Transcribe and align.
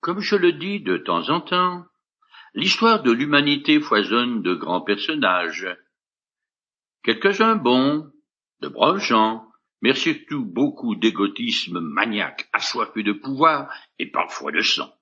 Comme 0.00 0.20
je 0.20 0.36
le 0.36 0.52
dis 0.52 0.80
de 0.80 0.96
temps 0.96 1.28
en 1.30 1.40
temps, 1.40 1.84
l'histoire 2.54 3.02
de 3.02 3.10
l'humanité 3.10 3.80
foisonne 3.80 4.42
de 4.42 4.54
grands 4.54 4.80
personnages. 4.80 5.66
Quelques-uns 7.02 7.56
bons, 7.56 8.12
de 8.60 8.68
braves 8.68 9.00
gens, 9.00 9.44
mais 9.80 9.94
surtout 9.94 10.44
beaucoup 10.44 10.94
d'égotisme 10.94 11.80
maniaque, 11.80 12.48
assoiffé 12.52 13.02
de 13.02 13.12
pouvoir 13.12 13.72
et 13.98 14.10
parfois 14.10 14.52
de 14.52 14.60
sang. 14.60 14.92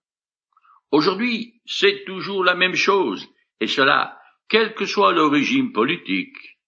Aujourd'hui, 0.90 1.60
c'est 1.66 2.04
toujours 2.06 2.44
la 2.44 2.54
même 2.54 2.74
chose, 2.74 3.26
et 3.60 3.66
cela, 3.66 4.18
quel 4.48 4.74
que 4.74 4.86
soit 4.86 5.12
le 5.12 5.26
régime 5.26 5.72
politique. 5.72 6.58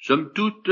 Somme 0.00 0.32
toute, 0.32 0.70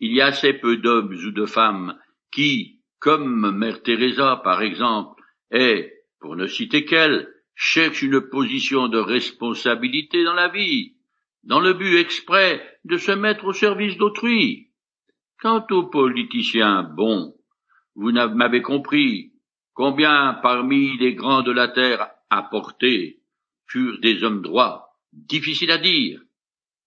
il 0.00 0.12
y 0.12 0.20
a 0.20 0.26
assez 0.26 0.52
peu 0.52 0.76
d'hommes 0.76 1.14
ou 1.14 1.30
de 1.30 1.46
femmes 1.46 1.98
qui, 2.32 2.82
comme 2.98 3.56
Mère 3.56 3.82
Teresa 3.82 4.40
par 4.44 4.62
exemple, 4.62 5.22
et, 5.50 5.93
pour 6.24 6.36
ne 6.36 6.46
citer 6.46 6.86
qu'elle, 6.86 7.28
cherchent 7.54 8.00
une 8.00 8.22
position 8.22 8.88
de 8.88 8.96
responsabilité 8.96 10.24
dans 10.24 10.32
la 10.32 10.48
vie, 10.48 10.94
dans 11.42 11.60
le 11.60 11.74
but 11.74 11.98
exprès 11.98 12.66
de 12.86 12.96
se 12.96 13.12
mettre 13.12 13.44
au 13.44 13.52
service 13.52 13.98
d'autrui. 13.98 14.70
Quant 15.38 15.66
aux 15.70 15.82
politiciens 15.82 16.82
bons, 16.82 17.34
vous 17.94 18.10
m'avez 18.10 18.62
compris 18.62 19.32
combien 19.74 20.32
parmi 20.42 20.96
les 20.96 21.12
grands 21.12 21.42
de 21.42 21.52
la 21.52 21.68
terre 21.68 22.08
apportés 22.30 23.20
furent 23.66 24.00
des 24.00 24.24
hommes 24.24 24.40
droits, 24.40 24.96
difficile 25.12 25.72
à 25.72 25.78
dire, 25.78 26.22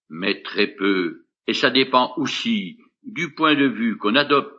mais 0.09 0.41
très 0.41 0.65
peu, 0.65 1.27
et 1.45 1.53
ça 1.53 1.69
dépend 1.69 2.11
aussi 2.17 2.79
du 3.03 3.35
point 3.35 3.53
de 3.53 3.67
vue 3.67 3.97
qu'on 3.97 4.15
adopte. 4.15 4.56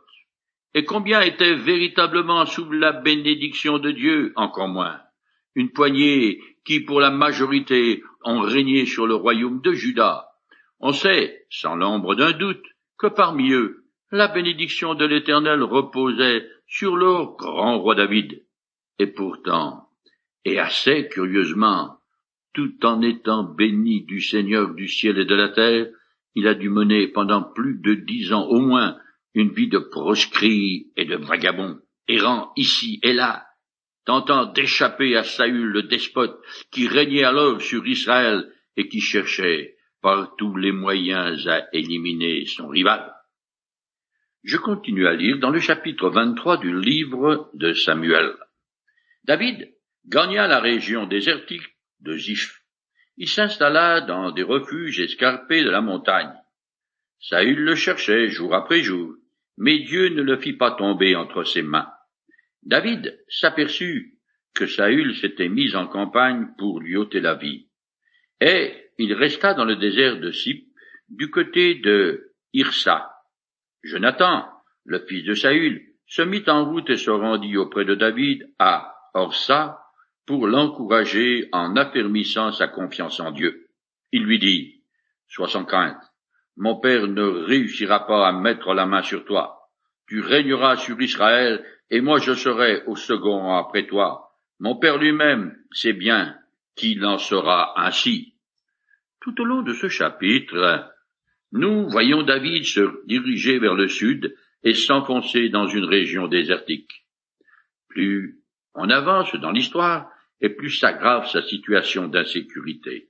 Et 0.73 0.85
combien 0.85 1.21
étaient 1.21 1.55
véritablement 1.55 2.45
sous 2.45 2.71
la 2.71 2.91
bénédiction 2.91 3.79
de 3.79 3.91
Dieu, 3.91 4.33
encore 4.35 4.67
moins. 4.67 4.99
Une 5.55 5.71
poignée 5.71 6.41
qui, 6.63 6.79
pour 6.79 6.99
la 6.99 7.09
majorité, 7.09 8.03
ont 8.23 8.41
régné 8.41 8.85
sur 8.85 9.07
le 9.07 9.15
royaume 9.15 9.61
de 9.61 9.73
Juda. 9.73 10.27
On 10.79 10.93
sait, 10.93 11.45
sans 11.49 11.75
l'ombre 11.75 12.15
d'un 12.15 12.31
doute, 12.31 12.63
que 12.97 13.07
parmi 13.07 13.51
eux, 13.51 13.85
la 14.11 14.27
bénédiction 14.27 14.93
de 14.93 15.05
l'Éternel 15.05 15.63
reposait 15.63 16.47
sur 16.67 16.95
leur 16.95 17.35
grand 17.35 17.79
roi 17.79 17.95
David. 17.95 18.43
Et 18.99 19.07
pourtant, 19.07 19.89
et 20.45 20.59
assez 20.59 21.07
curieusement, 21.09 21.97
tout 22.53 22.85
en 22.85 23.01
étant 23.01 23.43
béni 23.43 24.03
du 24.03 24.21
Seigneur 24.21 24.73
du 24.73 24.87
ciel 24.87 25.17
et 25.19 25.25
de 25.25 25.35
la 25.35 25.49
terre, 25.49 25.87
il 26.35 26.47
a 26.47 26.53
dû 26.53 26.69
mener 26.69 27.07
pendant 27.07 27.43
plus 27.43 27.79
de 27.79 27.93
dix 27.93 28.33
ans 28.33 28.45
au 28.45 28.59
moins 28.59 28.97
une 29.33 29.51
vie 29.51 29.67
de 29.67 29.79
proscrit 29.79 30.91
et 30.95 31.05
de 31.05 31.15
vagabond, 31.15 31.79
errant 32.07 32.51
ici 32.55 32.99
et 33.03 33.13
là, 33.13 33.45
tentant 34.05 34.45
d'échapper 34.47 35.15
à 35.15 35.23
Saül 35.23 35.67
le 35.67 35.83
despote 35.83 36.39
qui 36.71 36.87
régnait 36.87 37.23
alors 37.23 37.61
sur 37.61 37.85
Israël 37.85 38.51
et 38.75 38.87
qui 38.87 39.01
cherchait 39.01 39.75
par 40.01 40.35
tous 40.37 40.55
les 40.55 40.71
moyens 40.71 41.47
à 41.47 41.67
éliminer 41.73 42.45
son 42.45 42.67
rival. 42.67 43.13
Je 44.43 44.57
continue 44.57 45.05
à 45.05 45.13
lire 45.13 45.37
dans 45.39 45.49
le 45.49 45.59
chapitre 45.59 46.09
23 46.09 46.57
du 46.57 46.79
livre 46.79 47.51
de 47.53 47.73
Samuel. 47.73 48.33
David 49.25 49.73
gagna 50.07 50.47
la 50.47 50.59
région 50.59 51.05
désertique 51.05 51.75
de 51.99 52.17
Ziph. 52.17 52.63
Il 53.17 53.27
s'installa 53.27 54.01
dans 54.01 54.31
des 54.31 54.43
refuges 54.43 55.01
escarpés 55.01 55.63
de 55.63 55.69
la 55.69 55.81
montagne. 55.81 56.33
Saül 57.19 57.59
le 57.59 57.75
cherchait 57.75 58.29
jour 58.29 58.55
après 58.55 58.81
jour, 58.81 59.13
mais 59.59 59.79
Dieu 59.79 60.09
ne 60.09 60.21
le 60.21 60.37
fit 60.37 60.53
pas 60.53 60.71
tomber 60.71 61.15
entre 61.15 61.43
ses 61.43 61.61
mains. 61.61 61.91
David 62.63 63.21
s'aperçut 63.27 64.17
que 64.55 64.65
Saül 64.65 65.15
s'était 65.15 65.49
mis 65.49 65.75
en 65.75 65.85
campagne 65.87 66.47
pour 66.57 66.79
lui 66.79 66.95
ôter 66.95 67.19
la 67.19 67.35
vie. 67.35 67.67
Et 68.39 68.73
il 68.97 69.13
resta 69.13 69.53
dans 69.53 69.65
le 69.65 69.75
désert 69.75 70.19
de 70.19 70.31
Sip, 70.31 70.65
du 71.09 71.29
côté 71.29 71.75
de 71.75 72.31
Hirsa. 72.53 73.11
Jonathan, 73.83 74.49
le 74.85 75.05
fils 75.05 75.25
de 75.25 75.33
Saül, 75.33 75.81
se 76.07 76.21
mit 76.21 76.43
en 76.47 76.65
route 76.65 76.89
et 76.89 76.97
se 76.97 77.11
rendit 77.11 77.57
auprès 77.57 77.85
de 77.85 77.95
David 77.95 78.49
à 78.59 78.95
Orsa 79.13 79.79
pour 80.25 80.47
l'encourager 80.47 81.49
en 81.51 81.75
affermissant 81.75 82.51
sa 82.51 82.67
confiance 82.67 83.19
en 83.19 83.31
Dieu. 83.31 83.67
Il 84.11 84.23
lui 84.23 84.39
dit, 84.39 84.83
Sois 85.27 85.49
sans 85.49 85.65
crainte, 85.65 86.01
mon 86.59 86.75
père 86.75 87.07
ne 87.07 87.23
réussira 87.23 88.05
pas 88.05 88.27
à 88.27 88.33
mettre 88.33 88.73
la 88.73 88.85
main 88.85 89.01
sur 89.01 89.23
toi. 89.23 89.59
Tu 90.09 90.19
régneras 90.19 90.75
sur 90.75 91.01
Israël, 91.01 91.65
et 91.89 92.01
moi 92.01 92.19
je 92.19 92.33
serai 92.33 92.83
au 92.85 92.97
second 92.97 93.55
après 93.55 93.87
toi. 93.87 94.33
Mon 94.59 94.75
père 94.75 94.97
lui-même 94.97 95.55
sait 95.71 95.93
bien 95.93 96.35
qu'il 96.75 97.05
en 97.05 97.17
sera 97.17 97.79
ainsi. 97.79 98.33
Tout 99.21 99.39
au 99.39 99.45
long 99.45 99.61
de 99.61 99.71
ce 99.71 99.87
chapitre, 99.87 100.85
nous 101.53 101.89
voyons 101.89 102.23
David 102.23 102.65
se 102.65 103.05
diriger 103.07 103.57
vers 103.57 103.75
le 103.75 103.87
sud 103.87 104.35
et 104.63 104.73
s'enfoncer 104.73 105.47
dans 105.47 105.67
une 105.67 105.85
région 105.85 106.27
désertique. 106.27 107.05
Plus 107.87 108.41
on 108.75 108.89
avance 108.89 109.33
dans 109.35 109.51
l'histoire, 109.51 110.11
et 110.41 110.49
plus 110.49 110.71
s'aggrave 110.71 111.29
sa 111.29 111.41
situation 111.41 112.07
d'insécurité. 112.07 113.09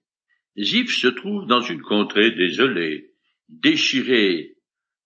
Ziph 0.58 0.96
se 0.96 1.08
trouve 1.08 1.48
dans 1.48 1.62
une 1.62 1.82
contrée 1.82 2.32
désolée, 2.32 3.09
déchirée, 3.50 4.56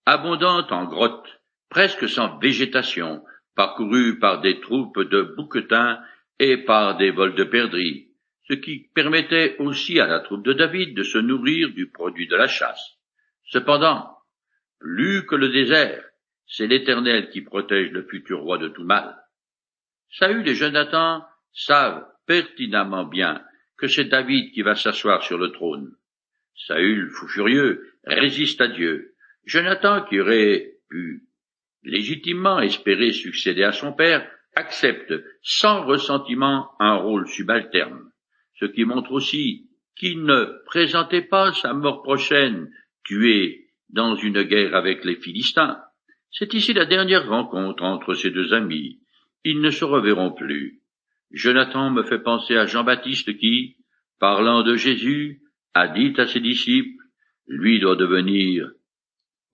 abondante 0.06 0.70
en 0.70 0.84
grottes, 0.84 1.40
presque 1.68 2.08
sans 2.08 2.38
végétation, 2.38 3.24
parcourue 3.56 4.18
par 4.18 4.40
des 4.40 4.60
troupes 4.60 5.00
de 5.00 5.22
bouquetins 5.36 6.00
et 6.38 6.58
par 6.58 6.96
des 6.96 7.10
vols 7.10 7.34
de 7.34 7.44
perdrix, 7.44 8.08
ce 8.48 8.54
qui 8.54 8.90
permettait 8.94 9.56
aussi 9.58 9.98
à 10.00 10.06
la 10.06 10.20
troupe 10.20 10.44
de 10.44 10.52
David 10.52 10.96
de 10.96 11.02
se 11.02 11.18
nourrir 11.18 11.70
du 11.70 11.90
produit 11.90 12.28
de 12.28 12.36
la 12.36 12.46
chasse. 12.46 12.98
Cependant, 13.44 14.10
plus 14.78 15.24
que 15.26 15.34
le 15.34 15.48
désert, 15.48 16.04
c'est 16.46 16.66
l'Éternel 16.66 17.30
qui 17.30 17.40
protège 17.40 17.90
le 17.90 18.06
futur 18.06 18.40
roi 18.40 18.58
de 18.58 18.68
tout 18.68 18.84
mal. 18.84 19.16
Saül 20.10 20.46
et 20.46 20.54
Jonathan 20.54 21.24
savent 21.52 22.06
pertinemment 22.26 23.04
bien 23.04 23.42
que 23.76 23.88
c'est 23.88 24.04
David 24.04 24.52
qui 24.52 24.62
va 24.62 24.74
s'asseoir 24.74 25.22
sur 25.22 25.38
le 25.38 25.50
trône. 25.50 25.96
Saül, 26.66 27.10
fou 27.10 27.26
furieux, 27.28 27.86
résiste 28.04 28.60
à 28.60 28.68
Dieu. 28.68 29.14
Jonathan, 29.44 30.04
qui 30.04 30.20
aurait 30.20 30.72
pu 30.88 31.24
légitimement 31.82 32.60
espérer 32.60 33.12
succéder 33.12 33.62
à 33.62 33.72
son 33.72 33.92
père, 33.92 34.28
accepte 34.54 35.12
sans 35.42 35.84
ressentiment 35.84 36.70
un 36.78 36.94
rôle 36.94 37.28
subalterne, 37.28 38.10
ce 38.58 38.66
qui 38.66 38.84
montre 38.84 39.12
aussi 39.12 39.68
qu'il 39.96 40.24
ne 40.24 40.64
présentait 40.66 41.22
pas 41.22 41.52
sa 41.52 41.72
mort 41.72 42.02
prochaine, 42.02 42.70
tué 43.04 43.66
dans 43.90 44.16
une 44.16 44.42
guerre 44.42 44.74
avec 44.74 45.04
les 45.04 45.16
Philistins. 45.16 45.78
C'est 46.30 46.54
ici 46.54 46.72
la 46.72 46.86
dernière 46.86 47.28
rencontre 47.28 47.82
entre 47.82 48.14
ces 48.14 48.30
deux 48.30 48.52
amis. 48.54 49.00
Ils 49.44 49.60
ne 49.60 49.70
se 49.70 49.84
reverront 49.84 50.32
plus. 50.32 50.80
Jonathan 51.30 51.90
me 51.90 52.02
fait 52.02 52.22
penser 52.22 52.56
à 52.56 52.66
Jean-Baptiste 52.66 53.36
qui, 53.36 53.76
parlant 54.18 54.62
de 54.62 54.74
Jésus, 54.74 55.42
a 55.74 55.88
dit 55.88 56.14
à 56.18 56.26
ses 56.26 56.40
disciples, 56.40 57.02
lui 57.46 57.80
doit 57.80 57.96
devenir 57.96 58.70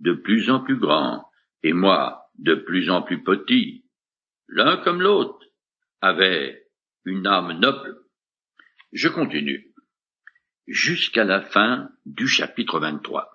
de 0.01 0.13
plus 0.13 0.51
en 0.51 0.61
plus 0.61 0.77
grand, 0.77 1.27
et 1.63 1.73
moi 1.73 2.31
de 2.39 2.55
plus 2.55 2.91
en 2.91 3.03
plus 3.03 3.23
petit. 3.23 3.85
L'un 4.49 4.79
comme 4.79 5.03
l'autre 5.03 5.47
avait 6.01 6.65
une 7.05 7.27
âme 7.27 7.59
noble. 7.59 7.97
Je 8.93 9.09
continue. 9.09 9.73
Jusqu'à 10.67 11.25
la 11.25 11.41
fin 11.41 11.91
du 12.07 12.29
chapitre 12.29 12.79
23. 12.79 13.29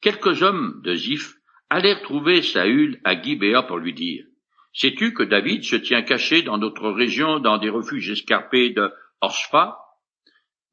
Quelques 0.00 0.42
hommes 0.42 0.80
de 0.84 0.94
Ziph 0.94 1.34
allèrent 1.70 2.02
trouver 2.02 2.42
Saül 2.42 3.00
à 3.04 3.20
Gibéa 3.20 3.62
pour 3.62 3.78
lui 3.78 3.94
dire, 3.94 4.24
Sais-tu 4.72 5.14
que 5.14 5.22
David 5.22 5.64
se 5.64 5.76
tient 5.76 6.02
caché 6.02 6.42
dans 6.42 6.58
notre 6.58 6.90
région 6.90 7.38
dans 7.40 7.56
des 7.56 7.70
refuges 7.70 8.10
escarpés 8.10 8.70
de 8.70 8.92
Orshpa 9.22 9.78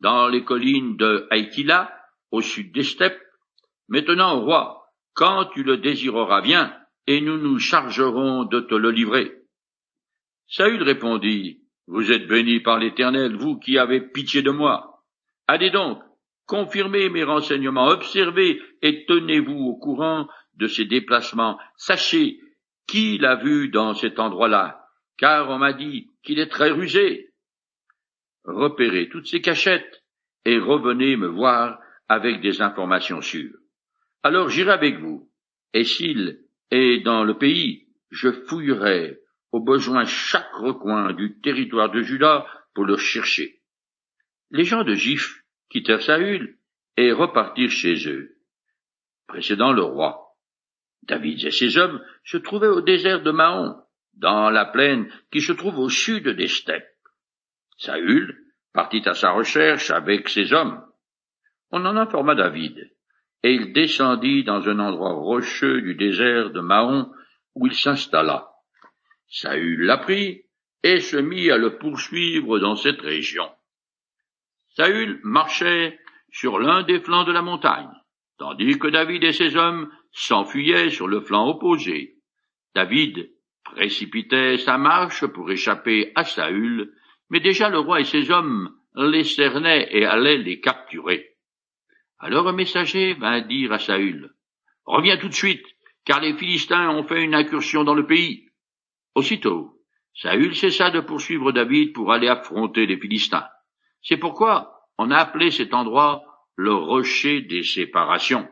dans 0.03 0.27
les 0.27 0.43
collines 0.43 0.97
de 0.97 1.27
Haïkila, 1.31 1.89
au 2.29 2.41
sud 2.41 2.73
des 2.73 2.83
steppes. 2.83 3.21
Maintenant, 3.87 4.41
roi, 4.41 4.83
quand 5.13 5.45
tu 5.53 5.63
le 5.63 5.77
désireras, 5.77 6.41
viens, 6.41 6.75
et 7.07 7.21
nous 7.21 7.37
nous 7.37 7.57
chargerons 7.57 8.43
de 8.43 8.59
te 8.59 8.75
le 8.75 8.91
livrer. 8.91 9.31
Saül 10.47 10.83
répondit, 10.83 11.61
Vous 11.87 12.11
êtes 12.11 12.27
béni 12.27 12.59
par 12.59 12.79
l'Éternel, 12.79 13.37
vous 13.37 13.57
qui 13.57 13.77
avez 13.77 14.01
pitié 14.01 14.41
de 14.41 14.51
moi. 14.51 15.03
Allez 15.47 15.69
donc, 15.69 16.01
confirmez 16.47 17.09
mes 17.09 17.23
renseignements, 17.23 17.87
observez 17.87 18.61
et 18.81 19.05
tenez-vous 19.05 19.57
au 19.57 19.77
courant 19.77 20.27
de 20.55 20.67
ses 20.67 20.85
déplacements. 20.85 21.57
Sachez 21.77 22.39
qui 22.87 23.17
l'a 23.17 23.35
vu 23.35 23.69
dans 23.69 23.93
cet 23.93 24.19
endroit-là, 24.19 24.85
car 25.17 25.49
on 25.49 25.59
m'a 25.59 25.71
dit 25.71 26.09
qu'il 26.23 26.39
est 26.39 26.49
très 26.49 26.71
rusé 26.71 27.32
repérez 28.43 29.09
toutes 29.09 29.27
ces 29.27 29.41
cachettes 29.41 30.03
et 30.45 30.57
revenez 30.57 31.15
me 31.15 31.27
voir 31.27 31.79
avec 32.07 32.41
des 32.41 32.61
informations 32.61 33.21
sûres. 33.21 33.57
Alors 34.23 34.49
j'irai 34.49 34.71
avec 34.71 34.99
vous, 34.99 35.29
et 35.73 35.83
s'il 35.83 36.39
est 36.71 37.03
dans 37.03 37.23
le 37.23 37.37
pays, 37.37 37.87
je 38.11 38.31
fouillerai 38.31 39.19
au 39.51 39.59
besoin 39.59 40.05
chaque 40.05 40.53
recoin 40.53 41.13
du 41.13 41.39
territoire 41.41 41.91
de 41.91 42.01
Juda 42.01 42.45
pour 42.73 42.85
le 42.85 42.97
chercher. 42.97 43.61
Les 44.51 44.65
gens 44.65 44.83
de 44.83 44.93
Ziph 44.93 45.43
quittèrent 45.69 46.01
Saül 46.01 46.57
et 46.97 47.11
repartirent 47.11 47.71
chez 47.71 48.07
eux, 48.07 48.37
précédant 49.27 49.73
le 49.73 49.83
roi. 49.83 50.35
David 51.03 51.45
et 51.45 51.51
ses 51.51 51.77
hommes 51.77 52.01
se 52.23 52.37
trouvaient 52.37 52.67
au 52.67 52.81
désert 52.81 53.23
de 53.23 53.31
Mahon, 53.31 53.75
dans 54.13 54.49
la 54.49 54.65
plaine 54.65 55.11
qui 55.31 55.41
se 55.41 55.51
trouve 55.51 55.79
au 55.79 55.89
sud 55.89 56.29
des 56.29 56.47
steppes. 56.47 56.92
Saül 57.77 58.37
partit 58.73 59.07
à 59.07 59.13
sa 59.13 59.31
recherche 59.31 59.91
avec 59.91 60.29
ses 60.29 60.53
hommes. 60.53 60.83
On 61.71 61.85
en 61.85 61.97
informa 61.97 62.35
David, 62.35 62.91
et 63.43 63.53
il 63.53 63.73
descendit 63.73 64.43
dans 64.43 64.67
un 64.69 64.79
endroit 64.79 65.13
rocheux 65.13 65.81
du 65.81 65.95
désert 65.95 66.51
de 66.51 66.59
Mahon 66.61 67.11
où 67.55 67.67
il 67.67 67.75
s'installa. 67.75 68.49
Saül 69.27 69.81
l'apprit 69.81 70.43
et 70.83 70.99
se 70.99 71.17
mit 71.17 71.49
à 71.49 71.57
le 71.57 71.77
poursuivre 71.77 72.59
dans 72.59 72.75
cette 72.75 73.01
région. 73.01 73.49
Saül 74.75 75.19
marchait 75.23 75.99
sur 76.31 76.59
l'un 76.59 76.83
des 76.83 76.99
flancs 76.99 77.25
de 77.25 77.31
la 77.31 77.41
montagne, 77.41 77.89
tandis 78.37 78.79
que 78.79 78.87
David 78.87 79.23
et 79.23 79.33
ses 79.33 79.55
hommes 79.55 79.89
s'enfuyaient 80.11 80.89
sur 80.89 81.07
le 81.07 81.21
flanc 81.21 81.47
opposé. 81.47 82.15
David 82.75 83.31
précipitait 83.63 84.57
sa 84.57 84.77
marche 84.77 85.25
pour 85.27 85.51
échapper 85.51 86.11
à 86.15 86.23
Saül, 86.23 86.91
mais 87.29 87.39
déjà 87.39 87.69
le 87.69 87.79
roi 87.79 88.01
et 88.01 88.05
ses 88.05 88.31
hommes 88.31 88.75
les 88.95 89.23
cernaient 89.23 89.87
et 89.91 90.05
allaient 90.05 90.37
les 90.37 90.59
capturer. 90.59 91.29
Alors 92.19 92.47
un 92.47 92.53
messager 92.53 93.13
vint 93.13 93.41
dire 93.41 93.73
à 93.73 93.79
Saül, 93.79 94.31
Reviens 94.85 95.17
tout 95.17 95.29
de 95.29 95.33
suite, 95.33 95.65
car 96.05 96.19
les 96.19 96.35
Philistins 96.35 96.89
ont 96.89 97.03
fait 97.03 97.23
une 97.23 97.35
incursion 97.35 97.83
dans 97.83 97.95
le 97.95 98.05
pays. 98.05 98.49
Aussitôt, 99.15 99.79
Saül 100.15 100.55
cessa 100.55 100.91
de 100.91 100.99
poursuivre 100.99 101.51
David 101.51 101.93
pour 101.93 102.11
aller 102.11 102.27
affronter 102.27 102.85
les 102.85 102.97
Philistins. 102.97 103.47
C'est 104.01 104.17
pourquoi 104.17 104.89
on 104.97 105.09
a 105.11 105.17
appelé 105.17 105.51
cet 105.51 105.73
endroit 105.73 106.23
le 106.55 106.73
rocher 106.73 107.41
des 107.41 107.63
séparations. 107.63 108.47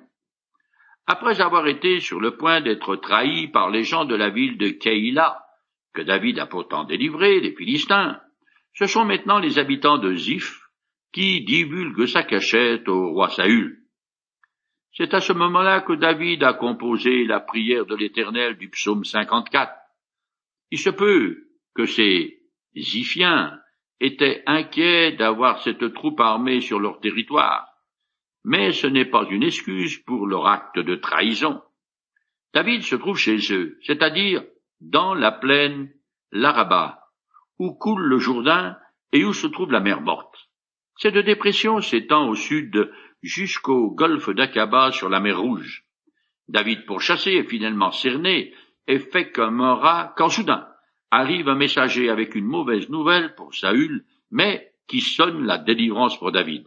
Après 1.06 1.42
avoir 1.42 1.68
été 1.68 2.00
sur 2.00 2.20
le 2.20 2.38
point 2.38 2.62
d'être 2.62 2.96
trahi 2.96 3.48
par 3.48 3.70
les 3.70 3.84
gens 3.84 4.06
de 4.06 4.16
la 4.16 4.30
ville 4.30 4.58
de 4.58 4.70
Keïla, 4.70 5.44
que 5.94 6.02
David 6.02 6.40
a 6.40 6.46
pourtant 6.46 6.86
délivré 6.86 7.42
des 7.42 7.54
Philistins, 7.54 8.20
ce 8.74 8.86
sont 8.86 9.06
maintenant 9.06 9.40
les 9.40 9.60
habitants 9.60 9.98
de 9.98 10.16
Ziph 10.16 10.62
qui 11.12 11.44
divulguent 11.44 12.08
sa 12.08 12.24
cachette 12.24 12.88
au 12.88 13.12
roi 13.12 13.30
Saül. 13.30 13.78
C'est 14.94 15.14
à 15.14 15.22
ce 15.22 15.34
moment-là 15.34 15.82
que 15.82 15.94
David 15.94 16.44
a 16.44 16.54
composé 16.54 17.26
la 17.26 17.40
prière 17.40 17.86
de 17.86 17.96
l'Éternel 17.96 18.58
du 18.58 18.70
psaume 18.70 19.04
54. 19.04 19.72
Il 20.72 20.80
se 20.80 20.90
peut 20.90 21.48
que 21.76 21.86
ces 21.86 22.40
Ziphiens 22.78 23.58
étaient 24.00 24.44
inquiets 24.48 25.14
d'avoir 25.14 25.62
cette 25.62 25.94
troupe 25.94 26.20
armée 26.20 26.62
sur 26.62 26.80
leur 26.80 27.00
territoire, 27.00 27.68
mais 28.44 28.72
ce 28.72 28.88
n'est 28.88 29.06
pas 29.06 29.26
une 29.30 29.44
excuse 29.44 30.00
pour 30.00 30.28
leur 30.28 30.48
acte 30.48 30.80
de 30.80 30.96
trahison. 30.96 31.62
David 32.54 32.84
se 32.84 32.96
trouve 32.96 33.18
chez 33.18 33.38
eux, 33.54 33.78
c'est-à-dire 33.84 34.44
dans 34.82 35.14
la 35.14 35.32
plaine 35.32 35.94
l'Araba, 36.32 37.01
où 37.62 37.76
coule 37.76 38.02
le 38.02 38.18
Jourdain 38.18 38.76
et 39.12 39.24
où 39.24 39.34
se 39.34 39.46
trouve 39.46 39.72
la 39.72 39.82
mer 39.82 40.02
morte. 40.02 40.50
Cette 40.98 41.20
dépression 41.20 41.80
s'étend 41.80 42.28
au 42.28 42.34
sud 42.34 42.92
jusqu'au 43.22 43.92
golfe 43.92 44.32
d'Aqaba 44.32 44.92
sur 44.92 45.10
la 45.10 45.20
mer 45.20 45.40
Rouge. 45.40 45.86
David, 46.48 46.88
pourchassé, 46.88 47.34
est 47.34 47.48
finalement 47.48 47.92
cerné 47.92 48.56
et 48.88 48.98
fait 48.98 49.32
comme 49.32 49.62
un 49.62 49.76
rat 49.76 50.16
quand 50.18 50.30
soudain 50.30 50.68
arrive 51.12 51.50
un 51.50 51.56
messager 51.56 52.10
avec 52.10 52.34
une 52.34 52.46
mauvaise 52.46 52.90
nouvelle 52.90 53.36
pour 53.36 53.54
Saül, 53.54 54.06
mais 54.32 54.72
qui 54.88 55.00
sonne 55.00 55.46
la 55.46 55.60
délivrance 55.60 56.18
pour 56.18 56.32
David. 56.32 56.66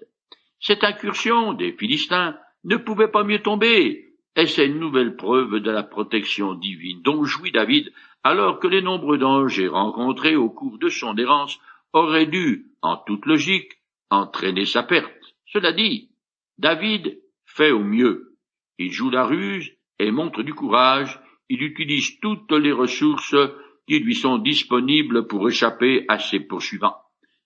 Cette 0.61 0.85
incursion 0.85 1.55
des 1.55 1.73
Philistins 1.73 2.39
ne 2.63 2.77
pouvait 2.77 3.11
pas 3.11 3.25
mieux 3.25 3.43
tomber, 3.43 4.14
et 4.37 4.47
c'est 4.47 4.67
une 4.67 4.81
nouvelle 4.81 5.17
preuve 5.17 5.61
de 5.61 5.71
la 5.71 5.83
protection 5.83 6.55
divine 6.55 7.03
dont 7.03 7.25
jouit 7.25 7.53
David, 7.53 7.93
alors 8.23 8.59
que 8.59 8.67
les 8.67 8.83
nombreux 8.83 9.19
dangers 9.19 9.69
rencontrés 9.69 10.37
au 10.37 10.51
cours 10.51 10.79
de 10.79 10.89
son 10.89 11.17
errance 11.17 11.61
auraient 11.93 12.27
dû, 12.27 12.67
en 12.83 12.97
toute 12.97 13.27
logique, 13.27 13.73
entraîner 14.11 14.65
sa 14.65 14.83
perte. 14.83 15.13
Cela 15.47 15.73
dit, 15.73 16.11
David 16.59 17.21
fait 17.47 17.71
au 17.71 17.85
mieux. 17.85 18.37
Il 18.79 18.91
joue 18.91 19.11
la 19.11 19.25
ruse 19.25 19.71
et 19.99 20.11
montre 20.11 20.43
du 20.43 20.55
courage, 20.55 21.21
il 21.49 21.63
utilise 21.63 22.19
toutes 22.21 22.51
les 22.53 22.73
ressources 22.73 23.37
qui 23.87 24.01
lui 24.01 24.15
sont 24.15 24.39
disponibles 24.39 25.27
pour 25.27 25.49
échapper 25.49 26.05
à 26.09 26.19
ses 26.19 26.41
poursuivants. 26.41 26.97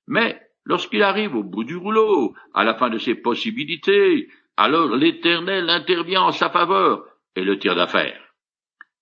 Mais 0.07 0.41
lorsqu'il 0.65 1.03
arrive 1.03 1.35
au 1.35 1.43
bout 1.43 1.65
du 1.65 1.77
rouleau, 1.77 2.35
à 2.55 2.65
la 2.65 2.75
fin 2.75 2.89
de 2.89 2.99
ses 2.99 3.15
possibilités, 3.15 4.29
alors 4.59 4.97
l'Éternel 4.97 5.71
intervient 5.71 6.23
en 6.23 6.33
sa 6.33 6.51
faveur 6.51 7.07
et 7.37 7.45
le 7.45 7.61
tire 7.61 7.77
d'affaire. 7.77 8.21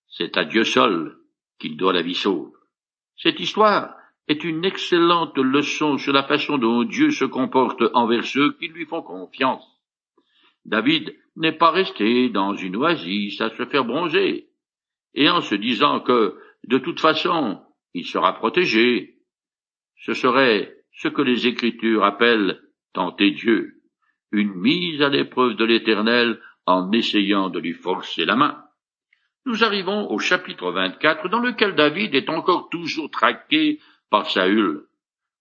C'est 0.06 0.37
à 0.37 0.44
Dieu 0.44 0.64
seul 0.64 1.17
qu'il 1.58 1.79
doit 1.79 1.94
la 1.94 2.03
vie 2.03 2.14
sauve. 2.14 2.53
Cette 3.17 3.41
histoire 3.41 3.97
est 4.29 4.44
une 4.44 4.67
excellente 4.67 5.38
leçon 5.38 5.97
sur 5.97 6.12
la 6.12 6.25
façon 6.25 6.58
dont 6.58 6.85
Dieu 6.85 7.11
se 7.11 7.25
comporte 7.25 7.82
envers 7.94 8.25
ceux 8.25 8.53
qui 8.58 8.69
lui 8.69 8.85
font 8.85 9.00
confiance. 9.00 9.67
David 10.67 11.17
n'est 11.37 11.56
pas 11.56 11.70
resté 11.70 12.29
dans 12.29 12.52
une 12.52 12.76
oasis 12.76 13.41
à 13.41 13.49
se 13.49 13.64
faire 13.64 13.87
bronzer, 13.87 14.49
et 15.14 15.31
en 15.31 15.41
se 15.41 15.55
disant 15.55 16.00
que 16.00 16.38
de 16.64 16.76
toute 16.76 17.00
façon, 17.00 17.62
il 17.94 18.05
sera 18.05 18.35
protégé. 18.35 19.14
Ce 20.00 20.12
serait 20.12 20.76
ce 20.93 21.09
que 21.09 21.23
les 21.23 21.47
Écritures 21.47 22.05
appellent 22.05 22.61
tenter 22.93 23.31
Dieu, 23.31 23.75
une 24.32 24.55
mise 24.55 25.02
à 25.02 25.08
l'épreuve 25.08 25.55
de 25.55 25.64
l'Éternel 25.64 26.40
en 26.67 26.90
essayant 26.93 27.49
de 27.49 27.58
lui 27.58 27.73
forcer 27.73 28.25
la 28.25 28.37
main. 28.37 28.64
Nous 29.44 29.62
arrivons 29.62 30.11
au 30.11 30.19
chapitre 30.19 30.73
24 30.73 31.28
dans 31.28 31.38
lequel 31.38 31.76
David 31.76 32.14
est 32.14 32.28
encore 32.28 32.69
toujours 32.69 33.11
traqué 33.11 33.81
par 34.11 34.28
Saül. 34.28 34.87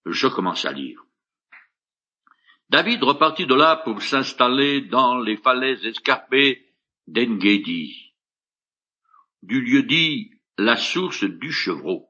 Je 0.06 0.28
commence 0.28 0.66
à 0.66 0.72
lire. 0.72 1.02
David 2.70 3.04
repartit 3.04 3.46
de 3.46 3.56
là 3.56 3.78
pour 3.78 4.02
s'installer 4.02 4.82
dans 4.82 5.20
les 5.20 5.38
falaises 5.38 5.86
escarpées 5.86 6.66
d'Engedi, 7.08 8.14
du 9.44 9.62
lieu 9.62 9.84
dit 9.84 10.32
la 10.58 10.76
source 10.76 11.24
du 11.24 11.52
chevreau. 11.52 12.10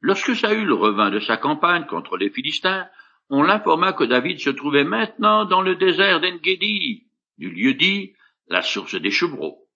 Lorsque 0.00 0.34
Saül 0.34 0.72
revint 0.72 1.10
de 1.10 1.20
sa 1.20 1.36
campagne 1.36 1.86
contre 1.86 2.16
les 2.16 2.30
Philistins, 2.30 2.88
on 3.30 3.42
l'informa 3.42 3.92
que 3.92 4.04
David 4.04 4.40
se 4.40 4.50
trouvait 4.50 4.84
maintenant 4.84 5.44
dans 5.44 5.62
le 5.62 5.76
désert 5.76 6.20
d'Engedi, 6.20 7.06
du 7.36 7.50
lieu 7.50 7.74
dit 7.74 8.14
la 8.48 8.62
source 8.62 8.94
des 8.94 9.10
chevreaux. 9.10 9.68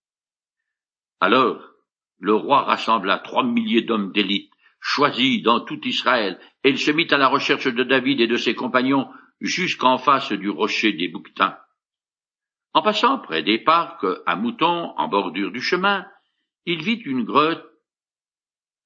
Alors, 1.21 1.63
le 2.19 2.35
roi 2.35 2.63
rassembla 2.63 3.19
trois 3.19 3.45
milliers 3.45 3.83
d'hommes 3.83 4.13
d'élite, 4.13 4.53
choisis 4.81 5.43
dans 5.43 5.61
tout 5.61 5.81
Israël, 5.87 6.41
et 6.65 6.71
il 6.71 6.79
se 6.79 6.91
mit 6.91 7.07
à 7.11 7.19
la 7.19 7.29
recherche 7.29 7.67
de 7.67 7.83
David 7.83 8.21
et 8.21 8.27
de 8.27 8.37
ses 8.37 8.55
compagnons 8.55 9.09
jusqu'en 9.41 9.99
face 9.99 10.33
du 10.33 10.49
rocher 10.49 10.93
des 10.93 11.09
Bouquetins. 11.09 11.59
En 12.75 12.83
passant 12.83 13.19
près 13.19 13.43
des 13.43 13.59
parcs 13.59 14.07
à 14.25 14.37
moutons 14.37 14.95
en 14.97 15.09
bordure 15.09 15.53
du 15.53 15.61
chemin, 15.61 16.07
il 16.65 16.83
vit 16.83 17.03
une 17.05 17.25
grotte 17.25 17.65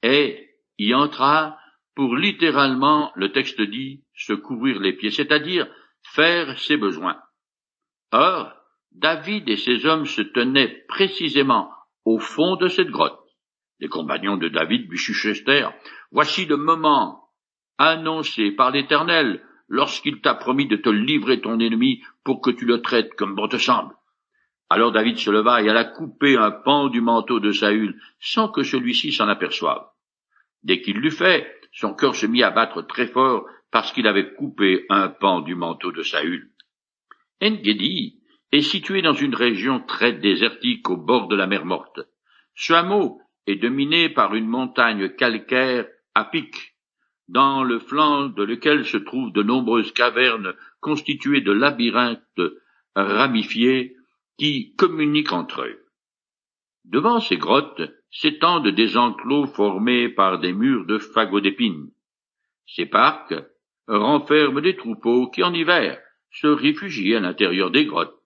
et 0.02 0.50
y 0.78 0.92
entra 0.94 1.58
pour 1.96 2.14
littéralement, 2.14 3.10
le 3.16 3.32
texte 3.32 3.60
dit, 3.60 4.04
se 4.14 4.34
couvrir 4.34 4.78
les 4.78 4.92
pieds, 4.92 5.10
c'est-à-dire 5.10 5.66
faire 6.14 6.58
ses 6.58 6.76
besoins. 6.76 7.18
Or, 8.12 8.52
David 8.92 9.48
et 9.48 9.56
ses 9.56 9.86
hommes 9.86 10.04
se 10.04 10.20
tenaient 10.20 10.84
précisément 10.88 11.70
au 12.04 12.18
fond 12.18 12.56
de 12.56 12.68
cette 12.68 12.90
grotte. 12.90 13.18
Les 13.80 13.88
compagnons 13.88 14.36
de 14.36 14.48
David 14.48 14.90
lui 14.90 15.00
Voici 16.12 16.44
le 16.44 16.56
moment 16.56 17.30
annoncé 17.78 18.52
par 18.52 18.70
l'Éternel 18.70 19.42
lorsqu'il 19.68 20.20
t'a 20.20 20.34
promis 20.34 20.66
de 20.66 20.76
te 20.76 20.90
livrer 20.90 21.40
ton 21.40 21.58
ennemi 21.58 22.02
pour 22.24 22.42
que 22.42 22.50
tu 22.50 22.66
le 22.66 22.82
traites 22.82 23.14
comme 23.14 23.34
bon 23.34 23.48
te 23.48 23.56
semble. 23.56 23.94
Alors 24.68 24.92
David 24.92 25.18
se 25.18 25.30
leva 25.30 25.62
et 25.62 25.68
alla 25.68 25.84
couper 25.84 26.36
un 26.36 26.50
pan 26.50 26.88
du 26.88 27.00
manteau 27.00 27.40
de 27.40 27.52
Saül, 27.52 27.98
sans 28.20 28.48
que 28.48 28.62
celui-ci 28.62 29.12
s'en 29.12 29.28
aperçoive. 29.28 29.86
Dès 30.62 30.80
qu'il 30.80 30.98
l'eut 30.98 31.10
fait, 31.10 31.56
son 31.76 31.94
cœur 31.94 32.16
se 32.16 32.26
mit 32.26 32.42
à 32.42 32.50
battre 32.50 32.82
très 32.82 33.06
fort 33.06 33.46
parce 33.70 33.92
qu'il 33.92 34.06
avait 34.06 34.32
coupé 34.32 34.86
un 34.88 35.08
pan 35.08 35.40
du 35.40 35.54
manteau 35.54 35.92
de 35.92 36.02
Saül. 36.02 36.50
Engedi 37.42 38.22
est 38.50 38.62
situé 38.62 39.02
dans 39.02 39.12
une 39.12 39.34
région 39.34 39.80
très 39.80 40.14
désertique 40.14 40.88
au 40.88 40.96
bord 40.96 41.28
de 41.28 41.36
la 41.36 41.46
mer 41.46 41.66
morte. 41.66 42.00
Ce 42.54 42.72
hameau 42.72 43.20
est 43.46 43.56
dominé 43.56 44.08
par 44.08 44.34
une 44.34 44.46
montagne 44.46 45.10
calcaire 45.10 45.86
à 46.14 46.24
pic, 46.24 46.74
dans 47.28 47.62
le 47.62 47.78
flanc 47.78 48.28
de 48.28 48.42
lequel 48.42 48.86
se 48.86 48.96
trouvent 48.96 49.32
de 49.32 49.42
nombreuses 49.42 49.92
cavernes 49.92 50.54
constituées 50.80 51.42
de 51.42 51.52
labyrinthes 51.52 52.40
ramifiés 52.94 53.96
qui 54.38 54.74
communiquent 54.76 55.32
entre 55.32 55.62
eux. 55.62 55.84
Devant 56.84 57.20
ces 57.20 57.36
grottes 57.36 57.82
s'étendent 58.20 58.68
des 58.68 58.96
enclos 58.96 59.46
formés 59.46 60.08
par 60.08 60.38
des 60.38 60.52
murs 60.52 60.86
de 60.86 60.98
fagots 60.98 61.40
d'épines. 61.40 61.90
Ces 62.66 62.86
parcs 62.86 63.34
renferment 63.86 64.60
des 64.60 64.76
troupeaux 64.76 65.30
qui, 65.30 65.42
en 65.42 65.52
hiver, 65.52 66.00
se 66.30 66.46
réfugient 66.46 67.14
à 67.14 67.20
l'intérieur 67.20 67.70
des 67.70 67.84
grottes. 67.84 68.16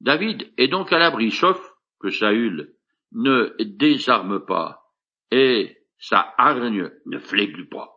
David 0.00 0.50
est 0.56 0.68
donc 0.68 0.92
à 0.92 0.98
l'abri, 0.98 1.30
sauf 1.30 1.60
que 2.00 2.10
Saül 2.10 2.72
ne 3.12 3.54
désarme 3.60 4.44
pas 4.44 4.80
et 5.30 5.76
sa 5.98 6.34
hargne 6.38 6.90
ne 7.06 7.18
flégle 7.18 7.68
pas. 7.68 7.90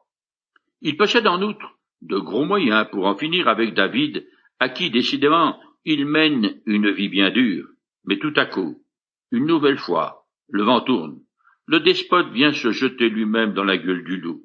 Il 0.82 0.98
possède 0.98 1.28
en 1.28 1.42
outre 1.42 1.78
de 2.02 2.18
gros 2.18 2.46
moyens 2.46 2.88
pour 2.92 3.06
en 3.06 3.16
finir 3.16 3.48
avec 3.48 3.74
David, 3.74 4.28
à 4.60 4.70
qui 4.70 4.90
décidément 4.90 5.60
il 5.86 6.06
mène 6.06 6.62
une 6.66 6.92
vie 6.92 7.10
bien 7.10 7.30
dure. 7.30 7.68
Mais 8.06 8.18
tout 8.18 8.34
à 8.36 8.46
coup, 8.46 8.84
une 9.32 9.46
nouvelle 9.46 9.78
fois, 9.78 10.21
le 10.52 10.64
vent 10.64 10.82
tourne. 10.82 11.20
Le 11.66 11.80
despote 11.80 12.32
vient 12.32 12.54
se 12.54 12.72
jeter 12.72 13.10
lui-même 13.10 13.54
dans 13.54 13.64
la 13.64 13.78
gueule 13.78 14.04
du 14.04 14.18
loup. 14.18 14.44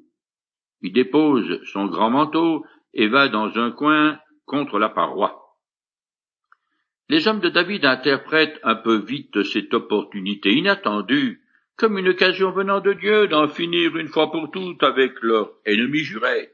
Il 0.81 0.93
dépose 0.93 1.61
son 1.65 1.85
grand 1.87 2.09
manteau 2.09 2.65
et 2.93 3.07
va 3.07 3.27
dans 3.27 3.57
un 3.57 3.71
coin 3.71 4.19
contre 4.45 4.79
la 4.79 4.89
paroi. 4.89 5.43
Les 7.09 7.27
hommes 7.27 7.39
de 7.39 7.49
David 7.49 7.85
interprètent 7.85 8.59
un 8.63 8.75
peu 8.75 8.97
vite 8.97 9.43
cette 9.43 9.73
opportunité 9.73 10.53
inattendue 10.53 11.41
comme 11.77 11.97
une 11.97 12.09
occasion 12.09 12.51
venant 12.51 12.81
de 12.81 12.93
Dieu 12.93 13.27
d'en 13.27 13.47
finir 13.47 13.95
une 13.97 14.07
fois 14.07 14.31
pour 14.31 14.51
toutes 14.51 14.83
avec 14.83 15.21
leur 15.21 15.51
ennemi 15.65 15.99
juré. 15.99 16.49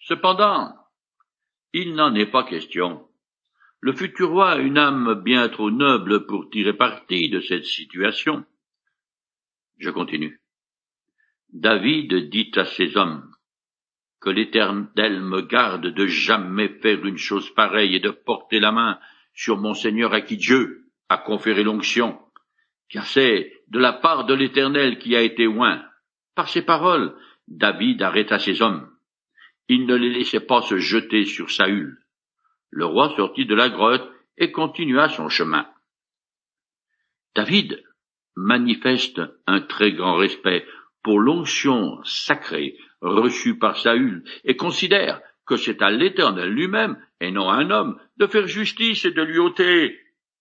Cependant, 0.00 0.74
il 1.72 1.94
n'en 1.94 2.14
est 2.14 2.30
pas 2.30 2.44
question. 2.44 3.06
Le 3.80 3.92
futur 3.92 4.30
roi 4.30 4.50
a 4.52 4.58
une 4.58 4.78
âme 4.78 5.22
bien 5.22 5.48
trop 5.48 5.70
noble 5.70 6.26
pour 6.26 6.48
tirer 6.50 6.72
parti 6.72 7.28
de 7.28 7.40
cette 7.40 7.66
situation. 7.66 8.44
Je 9.78 9.90
continue. 9.90 10.40
David 11.52 12.28
dit 12.30 12.50
à 12.56 12.64
ses 12.64 12.96
hommes, 12.96 13.30
Que 14.20 14.30
l'Éternel 14.30 15.20
me 15.20 15.42
garde 15.42 15.86
de 15.86 16.06
jamais 16.06 16.68
faire 16.80 17.04
une 17.06 17.16
chose 17.16 17.52
pareille 17.54 17.94
et 17.94 18.00
de 18.00 18.10
porter 18.10 18.60
la 18.60 18.72
main 18.72 18.98
sur 19.32 19.56
mon 19.56 19.74
Seigneur 19.74 20.12
à 20.12 20.20
qui 20.20 20.36
Dieu 20.36 20.90
a 21.08 21.18
conféré 21.18 21.62
l'onction, 21.62 22.18
car 22.90 23.06
c'est 23.06 23.52
de 23.68 23.78
la 23.78 23.92
part 23.92 24.26
de 24.26 24.34
l'Éternel 24.34 24.98
qui 24.98 25.14
a 25.14 25.22
été 25.22 25.46
oint. 25.46 25.84
Par 26.34 26.48
ces 26.48 26.62
paroles, 26.62 27.16
David 27.46 28.02
arrêta 28.02 28.38
ses 28.38 28.60
hommes. 28.60 28.90
Il 29.68 29.86
ne 29.86 29.94
les 29.94 30.10
laissait 30.10 30.40
pas 30.40 30.62
se 30.62 30.78
jeter 30.78 31.24
sur 31.24 31.50
Saül. 31.50 31.98
Le 32.70 32.84
roi 32.84 33.14
sortit 33.16 33.46
de 33.46 33.54
la 33.54 33.68
grotte 33.68 34.10
et 34.36 34.50
continua 34.50 35.08
son 35.08 35.28
chemin. 35.28 35.66
David 37.34 37.82
manifeste 38.38 39.20
un 39.46 39.60
très 39.60 39.92
grand 39.92 40.14
respect 40.14 40.64
pour 41.02 41.18
l'onction 41.18 41.98
sacrée 42.04 42.76
reçue 43.00 43.58
par 43.58 43.76
Saül 43.76 44.22
et 44.44 44.56
considère 44.56 45.20
que 45.44 45.56
c'est 45.56 45.82
à 45.82 45.90
l'Éternel 45.90 46.50
lui-même, 46.50 47.02
et 47.20 47.30
non 47.30 47.48
à 47.48 47.54
un 47.54 47.70
homme, 47.70 47.98
de 48.16 48.26
faire 48.26 48.46
justice 48.46 49.04
et 49.04 49.10
de 49.10 49.22
lui 49.22 49.38
ôter 49.38 49.98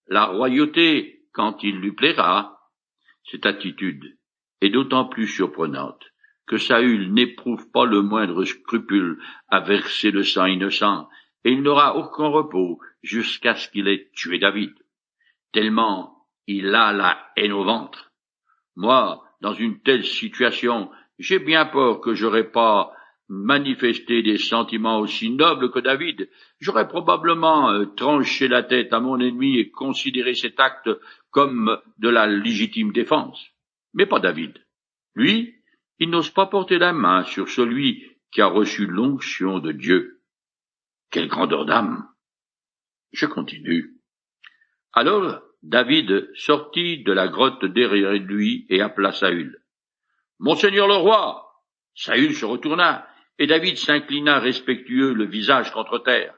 la 0.07 0.25
royauté 0.25 1.21
quand 1.31 1.63
il 1.63 1.77
lui 1.77 1.93
plaira. 1.93 2.59
Cette 3.31 3.45
attitude 3.45 4.17
est 4.61 4.69
d'autant 4.69 5.05
plus 5.05 5.27
surprenante 5.27 6.03
que 6.45 6.57
Saül 6.57 7.13
n'éprouve 7.13 7.69
pas 7.71 7.85
le 7.85 8.01
moindre 8.01 8.43
scrupule 8.45 9.17
à 9.49 9.59
verser 9.59 10.11
le 10.11 10.23
sang 10.23 10.45
innocent, 10.45 11.09
et 11.43 11.51
il 11.51 11.61
n'aura 11.61 11.97
aucun 11.97 12.27
repos 12.27 12.79
jusqu'à 13.01 13.55
ce 13.55 13.69
qu'il 13.69 13.87
ait 13.87 14.09
tué 14.13 14.39
David, 14.39 14.73
tellement 15.51 16.16
il 16.47 16.73
a 16.73 16.93
la 16.93 17.31
haine 17.35 17.53
au 17.53 17.63
ventre. 17.63 18.11
Moi, 18.75 19.23
dans 19.41 19.53
une 19.53 19.79
telle 19.81 20.05
situation, 20.05 20.89
j'ai 21.19 21.39
bien 21.39 21.65
peur 21.65 22.01
que 22.01 22.13
j'aurais 22.13 22.49
pas 22.51 22.93
manifesté 23.29 24.23
des 24.23 24.37
sentiments 24.37 24.99
aussi 24.99 25.29
nobles 25.29 25.71
que 25.71 25.79
David, 25.79 26.29
j'aurais 26.59 26.87
probablement 26.87 27.71
euh, 27.71 27.85
tranché 27.85 28.47
la 28.47 28.63
tête 28.63 28.93
à 28.93 28.99
mon 28.99 29.19
ennemi 29.19 29.57
et 29.57 29.69
considéré 29.69 30.33
cet 30.33 30.59
acte 30.59 30.89
comme 31.29 31.77
de 31.97 32.09
la 32.09 32.25
légitime 32.25 32.93
défense. 32.93 33.45
Mais 33.93 34.05
pas 34.05 34.19
David. 34.19 34.65
Lui, 35.13 35.55
il 35.99 36.09
n'ose 36.09 36.29
pas 36.29 36.45
porter 36.45 36.77
la 36.77 36.93
main 36.93 37.23
sur 37.25 37.49
celui 37.49 38.05
qui 38.31 38.41
a 38.41 38.47
reçu 38.47 38.85
l'onction 38.85 39.59
de 39.59 39.71
Dieu. 39.71 40.21
Quelle 41.11 41.27
grandeur 41.27 41.65
d'âme. 41.65 42.07
Je 43.11 43.25
continue. 43.25 43.95
Alors 44.93 45.41
David 45.63 46.29
sortit 46.35 47.03
de 47.03 47.11
la 47.11 47.27
grotte 47.27 47.65
derrière 47.65 48.13
lui 48.13 48.65
et 48.69 48.81
appela 48.81 49.11
Saül. 49.11 49.59
Monseigneur 50.39 50.87
le 50.87 50.95
roi. 50.95 51.43
Saül 51.95 52.33
se 52.35 52.45
retourna, 52.45 53.07
et 53.39 53.47
David 53.47 53.77
s'inclina 53.77 54.39
respectueux 54.39 55.13
le 55.13 55.25
visage 55.25 55.71
contre 55.71 55.99
terre. 55.99 56.35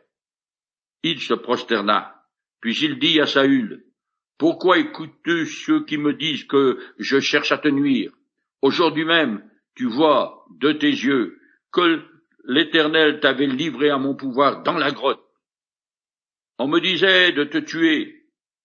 Il 1.04 1.20
se 1.20 1.34
prosterna, 1.34 2.16
puis 2.62 2.78
il 2.82 3.00
dit 3.00 3.20
à 3.20 3.26
Saül, 3.26 3.84
Pourquoi 4.38 4.80
écoutes-tu 4.80 5.46
ceux 5.46 5.84
qui 5.86 5.98
me 5.98 6.14
disent 6.14 6.46
que 6.46 6.80
je 6.98 7.20
cherche 7.20 7.52
à 7.52 7.58
te 7.58 7.68
nuire? 7.68 8.12
Aujourd'hui 8.62 9.06
même, 9.06 9.44
tu 9.76 9.86
vois 9.86 10.46
de 10.60 10.72
tes 10.72 10.90
yeux 10.90 11.40
que 11.72 12.04
l'Éternel 12.46 13.20
t'avait 13.20 13.48
livré 13.48 13.90
à 13.90 13.98
mon 13.98 14.16
pouvoir 14.16 14.64
dans 14.64 14.78
la 14.78 14.92
grotte. 14.92 15.24
On 16.58 16.68
me 16.68 16.80
disait 16.80 17.32
de 17.32 17.44
te 17.44 17.58
tuer, 17.58 18.19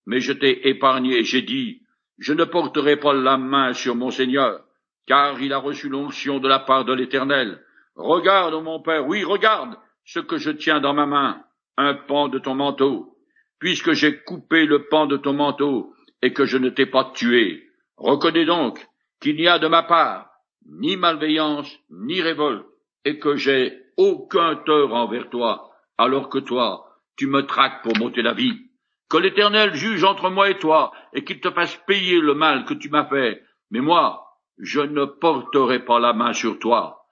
mais 0.06 0.20
je 0.20 0.32
t'ai 0.32 0.68
épargné, 0.68 1.24
j'ai 1.24 1.42
dit, 1.42 1.82
je 2.18 2.32
ne 2.32 2.44
porterai 2.44 2.96
pas 2.96 3.12
la 3.12 3.36
main 3.36 3.72
sur 3.72 3.94
mon 3.94 4.10
Seigneur, 4.10 4.64
car 5.06 5.40
il 5.40 5.52
a 5.52 5.58
reçu 5.58 5.88
l'onction 5.88 6.38
de 6.38 6.48
la 6.48 6.58
part 6.58 6.84
de 6.84 6.92
l'Éternel. 6.92 7.62
Regarde, 7.96 8.54
mon 8.62 8.80
Père, 8.80 9.06
oui, 9.06 9.24
regarde 9.24 9.76
ce 10.04 10.20
que 10.20 10.36
je 10.36 10.50
tiens 10.50 10.80
dans 10.80 10.94
ma 10.94 11.06
main, 11.06 11.42
un 11.76 11.94
pan 11.94 12.28
de 12.28 12.38
ton 12.38 12.54
manteau. 12.54 13.16
Puisque 13.58 13.92
j'ai 13.92 14.20
coupé 14.22 14.66
le 14.66 14.88
pan 14.88 15.06
de 15.06 15.16
ton 15.16 15.32
manteau 15.32 15.94
et 16.22 16.32
que 16.32 16.44
je 16.44 16.58
ne 16.58 16.68
t'ai 16.68 16.86
pas 16.86 17.12
tué, 17.14 17.68
reconnais 17.96 18.44
donc 18.44 18.86
qu'il 19.20 19.36
n'y 19.36 19.48
a 19.48 19.58
de 19.58 19.68
ma 19.68 19.82
part 19.82 20.30
ni 20.66 20.96
malveillance, 20.96 21.70
ni 21.90 22.22
révolte, 22.22 22.66
et 23.04 23.18
que 23.18 23.36
j'ai 23.36 23.82
aucun 23.96 24.56
tort 24.56 24.94
envers 24.94 25.28
toi, 25.30 25.70
alors 25.98 26.28
que 26.28 26.38
toi, 26.38 26.86
tu 27.16 27.26
me 27.26 27.42
traques 27.42 27.82
pour 27.82 27.96
m'ôter 27.98 28.22
la 28.22 28.32
vie. 28.32 28.70
Que 29.08 29.18
l'Éternel 29.18 29.74
juge 29.74 30.04
entre 30.04 30.30
moi 30.30 30.50
et 30.50 30.58
toi, 30.58 30.92
et 31.12 31.24
qu'il 31.24 31.40
te 31.40 31.50
fasse 31.50 31.76
payer 31.86 32.20
le 32.20 32.34
mal 32.34 32.64
que 32.64 32.74
tu 32.74 32.88
m'as 32.88 33.06
fait. 33.06 33.42
Mais 33.70 33.80
moi, 33.80 34.24
je 34.58 34.80
ne 34.80 35.04
porterai 35.04 35.84
pas 35.84 35.98
la 35.98 36.12
main 36.12 36.32
sur 36.32 36.58
toi. 36.58 37.06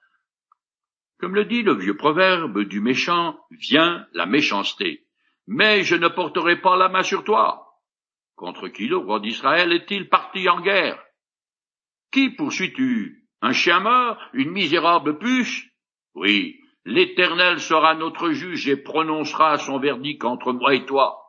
Comme 1.19 1.35
le 1.35 1.45
dit 1.45 1.63
le 1.63 1.75
vieux 1.75 1.95
proverbe, 1.95 2.63
du 2.63 2.81
méchant 2.81 3.39
vient 3.51 4.05
la 4.13 4.25
méchanceté. 4.25 5.05
Mais 5.47 5.83
je 5.83 5.95
ne 5.95 6.07
porterai 6.07 6.61
pas 6.61 6.75
la 6.75 6.89
main 6.89 7.03
sur 7.03 7.23
toi. 7.23 7.79
Contre 8.35 8.67
qui 8.67 8.87
le 8.87 8.97
roi 8.97 9.19
d'Israël 9.19 9.71
est-il 9.71 10.09
parti 10.09 10.49
en 10.49 10.59
guerre? 10.59 11.01
Qui 12.11 12.29
poursuis-tu? 12.29 13.27
Un 13.41 13.53
chien 13.53 13.79
mort? 13.79 14.17
Une 14.33 14.51
misérable 14.51 15.17
puce? 15.17 15.63
Oui, 16.15 16.59
l'Éternel 16.85 17.59
sera 17.59 17.95
notre 17.95 18.31
juge 18.31 18.67
et 18.67 18.77
prononcera 18.77 19.57
son 19.57 19.79
verdict 19.79 20.23
entre 20.23 20.51
moi 20.51 20.75
et 20.75 20.85
toi. 20.85 21.22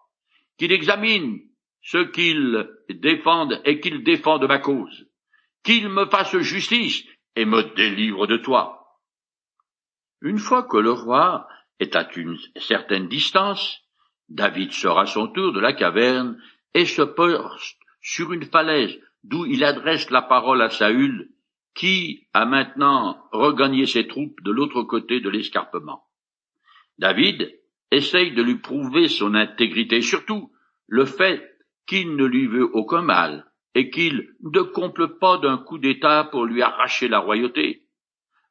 Qu'il 0.59 0.73
examine 0.73 1.41
ce 1.83 1.99
qu'il 1.99 2.69
défende 2.89 3.61
et 3.65 3.81
qu'il 3.81 4.03
défende 4.03 4.47
ma 4.47 4.59
cause. 4.59 5.07
Qu'il 5.63 5.89
me 5.89 6.07
fasse 6.07 6.37
justice 6.39 7.05
et 7.37 7.45
me 7.45 7.63
délivre 7.75 8.27
de 8.27 8.37
toi. 8.37 9.01
Une 10.21 10.39
fois 10.39 10.63
que 10.63 10.77
le 10.77 10.93
roi 10.93 11.47
est 11.81 11.97
à 11.97 12.09
une 12.17 12.39
certaine 12.57 13.09
distance, 13.09 13.81
David 14.29 14.73
sort 14.73 14.99
à 14.99 15.07
son 15.07 15.29
tour 15.29 15.53
de 15.53 15.61
la 15.61 15.73
caverne 15.73 16.41
et 16.73 16.87
se 16.87 17.03
poste 17.03 17.79
sur 18.01 18.33
une 18.33 18.45
falaise 18.45 18.99
d'où 19.23 19.47
il 19.47 19.65
adresse 19.65 20.11
la 20.11 20.23
parole 20.23 20.63
à 20.63 20.71
Saül, 20.71 21.31
qui 21.75 22.29
a 22.33 22.45
maintenant 22.45 23.19
regagné 23.33 23.87
ses 23.87 24.07
troupes 24.07 24.41
de 24.43 24.51
l'autre 24.51 24.83
côté 24.83 25.21
de 25.21 25.29
l'escarpement. 25.29 26.05
David 26.99 27.53
essaye 27.95 28.33
de 28.33 28.43
lui 28.43 28.57
prouver 28.57 29.09
son 29.09 29.35
intégrité, 29.35 30.01
surtout 30.01 30.51
le 30.87 31.05
fait 31.05 31.43
qu'il 31.87 32.17
ne 32.17 32.25
lui 32.25 32.47
veut 32.47 32.69
aucun 32.75 33.03
mal 33.03 33.47
et 33.75 33.91
qu'il 33.91 34.29
ne 34.41 34.61
comple 34.61 35.19
pas 35.19 35.39
d'un 35.39 35.59
coup 35.59 35.79
d'État 35.79 36.29
pour 36.31 36.45
lui 36.45 36.63
arracher 36.63 37.09
la 37.09 37.19
royauté. 37.19 37.83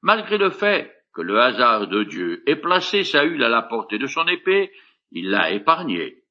Malgré 0.02 0.38
le 0.38 0.50
fait 0.50 0.92
que 1.14 1.22
le 1.22 1.40
hasard 1.40 1.88
de 1.88 2.04
Dieu 2.04 2.44
ait 2.48 2.56
placé 2.56 3.04
Saül 3.04 3.44
à 3.44 3.50
la 3.50 3.62
portée 3.62 3.98
de 3.98 4.08
son 4.08 4.28
épée, 4.28 4.72
il 5.12 5.30
l'a 5.30 5.52
épargné. 5.52 6.24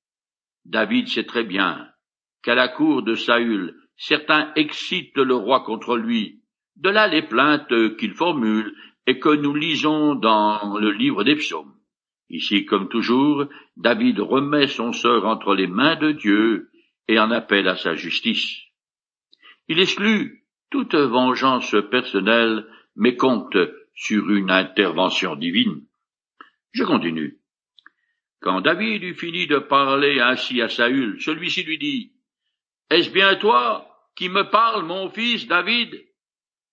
David 0.65 1.09
sait 1.09 1.25
très 1.25 1.45
bien 1.45 1.89
qu'à 2.43 2.55
la 2.55 2.69
cour 2.69 3.03
de 3.03 3.15
Saül, 3.15 3.75
certains 3.97 4.53
excitent 4.57 5.17
le 5.17 5.35
roi 5.35 5.61
contre 5.65 5.97
lui, 5.97 6.43
de 6.77 6.91
là 6.91 7.07
les 7.07 7.23
plaintes 7.23 7.97
qu'il 7.97 8.15
formule 8.15 8.75
et 9.07 9.19
que 9.19 9.35
nous 9.35 9.55
lisons 9.55 10.15
dans 10.15 10.79
le 10.79 10.91
livre 10.91 11.25
des 11.25 11.37
psaumes. 11.37 11.75
Ici, 12.29 12.65
comme 12.65 12.89
toujours, 12.89 13.47
David 13.77 14.21
remet 14.21 14.67
son 14.67 14.93
sort 14.93 15.27
entre 15.27 15.55
les 15.55 15.67
mains 15.67 15.97
de 15.97 16.13
Dieu 16.13 16.71
et 17.09 17.19
en 17.19 17.31
appelle 17.31 17.69
à 17.69 17.77
sa 17.77 17.95
justice. 17.95 18.63
Il 19.69 19.81
exclut 19.81 20.45
toute 20.71 20.95
vengeance 20.95 21.77
personnelle, 21.91 22.67
mais 22.97 23.17
compte 23.17 23.57
sur 23.95 24.31
une 24.31 24.51
intervention 24.51 25.37
divine. 25.37 25.87
Je 26.73 26.85
continue. 26.85 27.39
Quand 28.41 28.61
David 28.61 29.05
eut 29.05 29.15
fini 29.15 29.47
de 29.47 29.59
parler 29.59 30.19
ainsi 30.21 30.61
à 30.63 30.69
Saül, 30.69 31.21
celui-ci 31.21 31.63
lui 31.63 31.79
dit, 31.79 32.13
Est-ce 32.91 33.11
bien 33.11 33.37
toi 33.37 33.87
qui 34.17 34.29
me 34.29 34.51
parles, 34.51 34.85
mon 34.85 35.11
fils 35.11 35.47
David? 35.47 35.95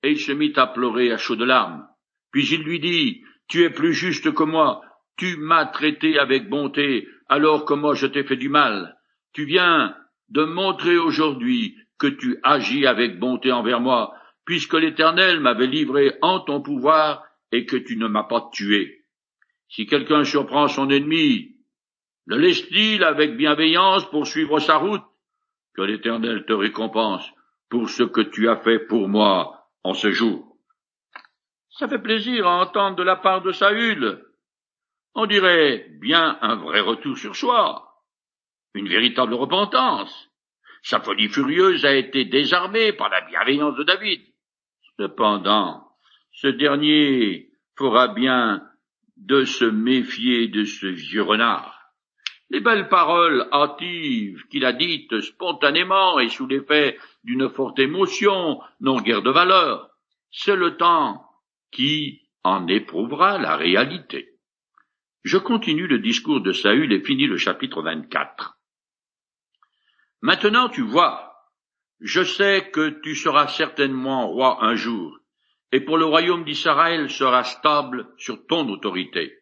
Et 0.01 0.11
il 0.11 0.19
se 0.19 0.31
mit 0.31 0.53
à 0.55 0.67
pleurer 0.67 1.11
à 1.11 1.17
chaudes 1.17 1.41
larmes. 1.41 1.87
Puis 2.31 2.47
il 2.47 2.63
lui 2.63 2.79
dit, 2.79 3.23
Tu 3.47 3.63
es 3.63 3.69
plus 3.69 3.93
juste 3.93 4.33
que 4.33 4.43
moi, 4.43 4.81
tu 5.19 5.35
m'as 5.37 5.65
traité 5.65 6.17
avec 6.17 6.49
bonté, 6.49 7.07
alors 7.27 7.65
que 7.65 7.73
moi 7.73 7.93
je 7.93 8.07
t'ai 8.07 8.23
fait 8.23 8.37
du 8.37 8.47
mal. 8.47 8.97
Tu 9.33 9.43
viens 9.43 9.95
de 10.29 10.45
montrer 10.45 10.97
aujourd'hui 10.97 11.75
que 11.99 12.07
tu 12.07 12.39
agis 12.41 12.87
avec 12.87 13.19
bonté 13.19 13.51
envers 13.51 13.81
moi, 13.81 14.13
puisque 14.45 14.75
l'Éternel 14.75 15.41
m'avait 15.41 15.67
livré 15.67 16.13
en 16.21 16.39
ton 16.39 16.61
pouvoir 16.61 17.25
et 17.51 17.65
que 17.65 17.75
tu 17.75 17.97
ne 17.97 18.07
m'as 18.07 18.23
pas 18.23 18.49
tué. 18.53 19.01
Si 19.67 19.85
quelqu'un 19.85 20.23
surprend 20.23 20.69
son 20.69 20.89
ennemi, 20.89 21.57
le 22.25 22.37
laisse-t-il 22.37 23.03
avec 23.03 23.35
bienveillance 23.35 24.09
pour 24.09 24.25
suivre 24.25 24.59
sa 24.59 24.77
route? 24.77 25.03
Que 25.75 25.81
l'Éternel 25.81 26.45
te 26.45 26.53
récompense 26.53 27.29
pour 27.69 27.89
ce 27.89 28.03
que 28.03 28.21
tu 28.21 28.47
as 28.47 28.57
fait 28.57 28.79
pour 28.79 29.09
moi 29.09 29.67
en 29.83 29.93
ce 29.93 30.11
jour. 30.11 30.57
Ça 31.71 31.87
fait 31.87 32.01
plaisir 32.01 32.47
à 32.47 32.61
entendre 32.61 32.95
de 32.95 33.03
la 33.03 33.17
part 33.17 33.41
de 33.41 33.51
Saül. 33.51 34.23
On 35.15 35.25
dirait 35.25 35.87
bien 35.99 36.37
un 36.41 36.55
vrai 36.55 36.79
retour 36.81 37.17
sur 37.17 37.35
soi, 37.35 37.89
une 38.73 38.87
véritable 38.87 39.33
repentance. 39.33 40.29
Sa 40.83 40.99
folie 41.01 41.27
furieuse 41.27 41.85
a 41.85 41.95
été 41.95 42.25
désarmée 42.25 42.93
par 42.93 43.09
la 43.09 43.21
bienveillance 43.21 43.75
de 43.75 43.83
David. 43.83 44.21
Cependant, 44.97 45.83
ce 46.31 46.47
dernier 46.47 47.49
fera 47.77 48.09
bien 48.09 48.63
de 49.17 49.43
se 49.43 49.65
méfier 49.65 50.47
de 50.47 50.63
ce 50.63 50.87
vieux 50.87 51.23
renard. 51.23 51.79
Les 52.49 52.61
belles 52.61 52.89
paroles 52.89 53.47
hâtives 53.51 54.43
qu'il 54.49 54.65
a 54.65 54.73
dites 54.73 55.19
spontanément 55.21 56.19
et 56.19 56.29
sous 56.29 56.47
l'effet 56.47 56.97
d'une 57.23 57.49
forte 57.49 57.79
émotion 57.79 58.59
n'ont 58.79 59.01
guère 59.01 59.21
de 59.21 59.29
valeur. 59.29 59.89
C'est 60.31 60.55
le 60.55 60.77
temps 60.77 61.25
qui 61.71 62.21
en 62.43 62.67
éprouvera 62.67 63.37
la 63.37 63.55
réalité. 63.55 64.28
Je 65.23 65.37
continue 65.37 65.87
le 65.87 65.99
discours 65.99 66.41
de 66.41 66.51
Saül 66.51 66.91
et 66.93 67.01
finis 67.01 67.27
le 67.27 67.37
chapitre 67.37 67.81
24. 67.81 68.57
Maintenant 70.21 70.69
tu 70.69 70.81
vois, 70.81 71.33
je 71.99 72.23
sais 72.23 72.69
que 72.71 73.01
tu 73.01 73.15
seras 73.15 73.47
certainement 73.47 74.27
roi 74.27 74.63
un 74.63 74.75
jour, 74.75 75.17
et 75.71 75.81
pour 75.81 75.97
le 75.97 76.05
royaume 76.05 76.45
d'Israël 76.45 77.09
sera 77.09 77.43
stable 77.43 78.13
sur 78.17 78.45
ton 78.47 78.67
autorité. 78.69 79.33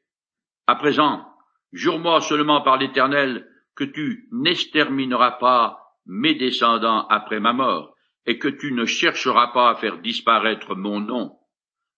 À 0.65 0.75
présent, 0.75 1.25
Jure-moi 1.74 2.22
seulement 2.22 2.62
par 2.62 2.77
l'Éternel 2.77 3.48
que 3.75 3.84
tu 3.84 4.29
n'extermineras 4.31 5.31
pas 5.31 5.79
mes 6.05 6.36
descendants 6.36 7.05
après 7.07 7.39
ma 7.39 7.53
mort, 7.53 7.93
et 8.25 8.39
que 8.39 8.48
tu 8.48 8.72
ne 8.72 8.86
chercheras 8.86 9.48
pas 9.48 9.69
à 9.69 9.75
faire 9.75 10.00
disparaître 10.00 10.75
mon 10.75 11.00
nom 11.00 11.38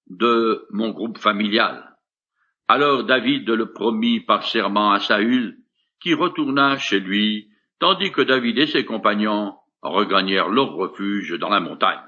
de 0.07 0.67
mon 0.71 0.89
groupe 0.89 1.19
familial. 1.19 1.88
Alors 2.71 3.03
David 3.03 3.49
le 3.49 3.73
promit 3.73 4.19
par 4.19 4.43
serment 4.43 4.91
à 4.91 4.99
Saül, 4.99 5.57
qui 5.99 6.13
retourna 6.13 6.77
chez 6.77 6.99
lui, 6.99 7.49
tandis 7.79 8.11
que 8.11 8.21
David 8.21 8.59
et 8.59 8.67
ses 8.67 8.85
compagnons 8.85 9.57
regagnèrent 9.81 10.49
leur 10.49 10.73
refuge 10.73 11.31
dans 11.39 11.49
la 11.49 11.61
montagne. 11.61 12.05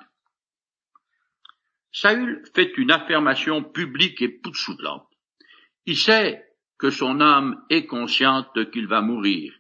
Saül 1.92 2.44
fait 2.54 2.78
une 2.78 2.92
affirmation 2.92 3.64
publique 3.64 4.22
et 4.22 4.30
poutsoudlante. 4.30 5.10
Il 5.88 5.98
sait 5.98 6.46
que 6.78 6.92
son 6.92 7.22
âme 7.22 7.60
est 7.72 7.88
consciente 7.88 8.70
qu'il 8.70 8.86
va 8.86 9.02
mourir, 9.02 9.52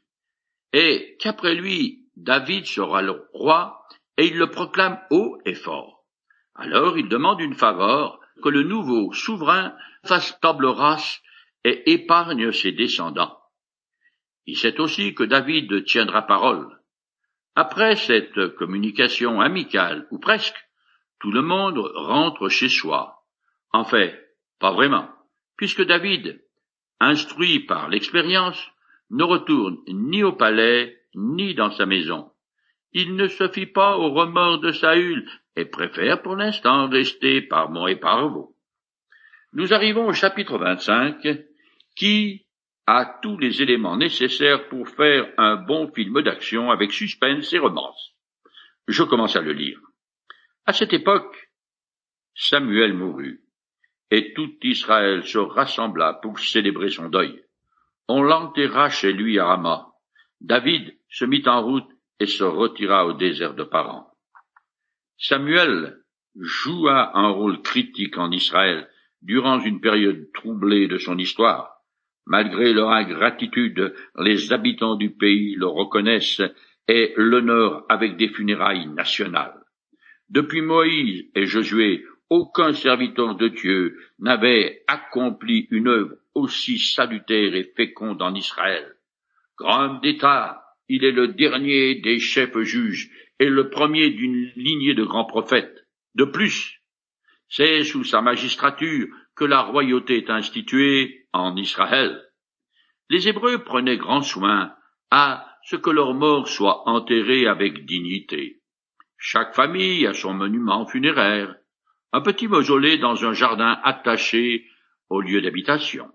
et 0.71 1.17
qu'après 1.19 1.55
lui 1.55 2.05
David 2.15 2.67
sera 2.67 3.01
le 3.01 3.27
roi, 3.33 3.87
et 4.17 4.27
il 4.27 4.37
le 4.37 4.51
proclame 4.51 4.99
haut 5.09 5.39
et 5.45 5.55
fort. 5.55 6.05
Alors 6.53 6.99
il 6.99 7.09
demande 7.09 7.41
une 7.41 7.55
faveur, 7.55 8.20
que 8.41 8.49
le 8.49 8.63
nouveau 8.63 9.13
souverain 9.13 9.75
fasse 10.03 10.39
table 10.41 10.65
rase 10.65 11.21
et 11.63 11.93
épargne 11.93 12.51
ses 12.51 12.71
descendants. 12.71 13.37
Il 14.45 14.57
sait 14.57 14.79
aussi 14.79 15.13
que 15.13 15.23
David 15.23 15.85
tiendra 15.85 16.23
parole. 16.23 16.67
Après 17.55 17.95
cette 17.95 18.55
communication 18.55 19.41
amicale, 19.41 20.07
ou 20.11 20.19
presque, 20.19 20.57
tout 21.19 21.31
le 21.31 21.41
monde 21.41 21.77
rentre 21.77 22.49
chez 22.49 22.69
soi. 22.69 23.23
En 23.71 23.83
fait, 23.83 24.35
pas 24.59 24.71
vraiment, 24.71 25.09
puisque 25.57 25.83
David 25.83 26.41
instruit 26.99 27.59
par 27.61 27.89
l'expérience, 27.89 28.59
ne 29.09 29.23
retourne 29.23 29.77
ni 29.87 30.23
au 30.23 30.33
palais, 30.33 30.97
ni 31.15 31.53
dans 31.53 31.71
sa 31.71 31.85
maison. 31.85 32.31
Il 32.93 33.15
ne 33.15 33.27
se 33.27 33.47
fie 33.49 33.67
pas 33.67 33.97
aux 33.97 34.11
remords 34.11 34.59
de 34.59 34.71
Saül 34.71 35.29
et 35.55 35.65
préfère 35.65 36.21
pour 36.21 36.35
l'instant 36.35 36.87
rester 36.87 37.41
par 37.41 37.69
moi 37.69 37.91
et 37.91 37.95
par 37.95 38.29
vous. 38.29 38.55
Nous 39.53 39.73
arrivons 39.73 40.07
au 40.07 40.13
chapitre 40.13 40.57
25 40.57 41.27
qui 41.95 42.45
a 42.87 43.19
tous 43.21 43.37
les 43.37 43.61
éléments 43.61 43.97
nécessaires 43.97 44.67
pour 44.69 44.87
faire 44.89 45.31
un 45.37 45.55
bon 45.55 45.91
film 45.91 46.21
d'action 46.21 46.71
avec 46.71 46.91
suspense 46.91 47.51
et 47.53 47.59
romance. 47.59 48.13
Je 48.87 49.03
commence 49.03 49.35
à 49.35 49.41
le 49.41 49.53
lire. 49.53 49.79
À 50.65 50.73
cette 50.73 50.93
époque, 50.93 51.51
Samuel 52.33 52.93
mourut 52.93 53.41
et 54.09 54.33
tout 54.33 54.53
Israël 54.63 55.25
se 55.25 55.37
rassembla 55.37 56.19
pour 56.21 56.39
célébrer 56.39 56.89
son 56.89 57.09
deuil. 57.09 57.43
On 58.07 58.21
l'enterra 58.21 58.89
chez 58.89 59.13
lui 59.13 59.39
à 59.39 59.45
Rama. 59.45 59.87
David 60.41 60.97
se 61.09 61.25
mit 61.25 61.47
en 61.47 61.61
route 61.63 61.89
et 62.19 62.25
se 62.25 62.43
retira 62.43 63.05
au 63.05 63.13
désert 63.13 63.53
de 63.53 63.63
Paran. 63.63 64.10
Samuel 65.23 65.99
joua 66.35 67.15
un 67.15 67.29
rôle 67.29 67.61
critique 67.61 68.17
en 68.17 68.31
Israël 68.31 68.89
durant 69.21 69.59
une 69.59 69.79
période 69.79 70.31
troublée 70.33 70.87
de 70.87 70.97
son 70.97 71.19
histoire. 71.19 71.75
Malgré 72.25 72.73
leur 72.73 72.89
ingratitude, 72.89 73.93
les 74.17 74.51
habitants 74.51 74.95
du 74.95 75.11
pays 75.11 75.53
le 75.53 75.67
reconnaissent 75.67 76.41
et 76.87 77.13
l'honorent 77.17 77.85
avec 77.87 78.17
des 78.17 78.29
funérailles 78.29 78.87
nationales. 78.87 79.61
Depuis 80.29 80.61
Moïse 80.61 81.25
et 81.35 81.45
Josué, 81.45 82.03
aucun 82.31 82.73
serviteur 82.73 83.35
de 83.35 83.49
Dieu 83.49 83.99
n'avait 84.17 84.83
accompli 84.87 85.67
une 85.69 85.87
œuvre 85.87 86.15
aussi 86.33 86.79
salutaire 86.79 87.53
et 87.53 87.71
féconde 87.75 88.23
en 88.23 88.33
Israël. 88.33 88.95
Grand 89.55 89.99
d'État, 89.99 90.63
il 90.89 91.05
est 91.05 91.11
le 91.11 91.27
dernier 91.27 92.01
des 92.01 92.17
chefs 92.17 92.57
juges 92.61 93.11
et 93.41 93.49
le 93.49 93.71
premier 93.71 94.11
d'une 94.11 94.51
lignée 94.55 94.93
de 94.93 95.03
grands 95.03 95.25
prophètes. 95.25 95.87
De 96.13 96.25
plus, 96.25 96.79
c'est 97.49 97.83
sous 97.83 98.03
sa 98.03 98.21
magistrature 98.21 99.07
que 99.35 99.45
la 99.45 99.61
royauté 99.61 100.17
est 100.17 100.29
instituée 100.29 101.25
en 101.33 101.55
Israël. 101.57 102.23
Les 103.09 103.27
Hébreux 103.27 103.63
prenaient 103.63 103.97
grand 103.97 104.21
soin 104.21 104.75
à 105.09 105.47
ce 105.63 105.75
que 105.75 105.89
leurs 105.89 106.13
morts 106.13 106.47
soient 106.47 106.87
enterrés 106.87 107.47
avec 107.47 107.83
dignité. 107.85 108.61
Chaque 109.17 109.55
famille 109.55 110.05
a 110.05 110.13
son 110.13 110.35
monument 110.35 110.85
funéraire, 110.85 111.55
un 112.13 112.21
petit 112.21 112.47
mausolée 112.47 112.99
dans 112.99 113.25
un 113.25 113.33
jardin 113.33 113.79
attaché 113.83 114.67
au 115.09 115.19
lieu 115.19 115.41
d'habitation. 115.41 116.11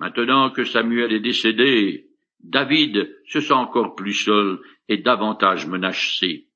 Maintenant 0.00 0.50
que 0.50 0.64
Samuel 0.64 1.12
est 1.12 1.20
décédé, 1.20 2.05
David 2.48 3.12
se 3.26 3.40
sent 3.40 3.52
encore 3.52 3.96
plus 3.96 4.14
seul 4.14 4.60
et 4.88 4.98
davantage 4.98 5.66
menacé. 5.66 6.46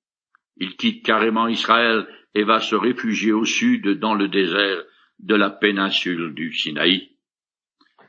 Il 0.57 0.77
quitte 0.77 1.05
carrément 1.05 1.49
Israël 1.49 2.07
et 2.35 2.45
va 2.45 2.61
se 2.61 2.77
réfugier 2.77 3.33
au 3.33 3.45
sud 3.45 3.99
dans 3.99 4.15
le 4.15 4.29
désert 4.29 4.85
de 5.19 5.35
la 5.35 5.51
péninsule 5.51 6.33
du 6.33 6.55
Sinaï. 6.55 7.11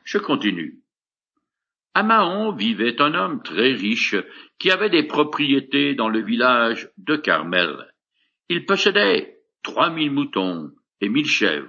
Je 0.04 0.18
continue. 0.18 0.78
À 1.94 2.04
Mahon 2.04 2.52
vivait 2.52 3.02
un 3.02 3.14
homme 3.14 3.42
très 3.42 3.72
riche 3.72 4.14
qui 4.60 4.70
avait 4.70 4.88
des 4.88 5.02
propriétés 5.02 5.96
dans 5.96 6.08
le 6.08 6.22
village 6.22 6.88
de 6.98 7.16
Carmel. 7.16 7.92
Il 8.48 8.64
possédait 8.64 9.40
trois 9.64 9.90
mille 9.90 10.12
moutons 10.12 10.70
et 11.00 11.08
mille 11.08 11.26
chèvres. 11.26 11.68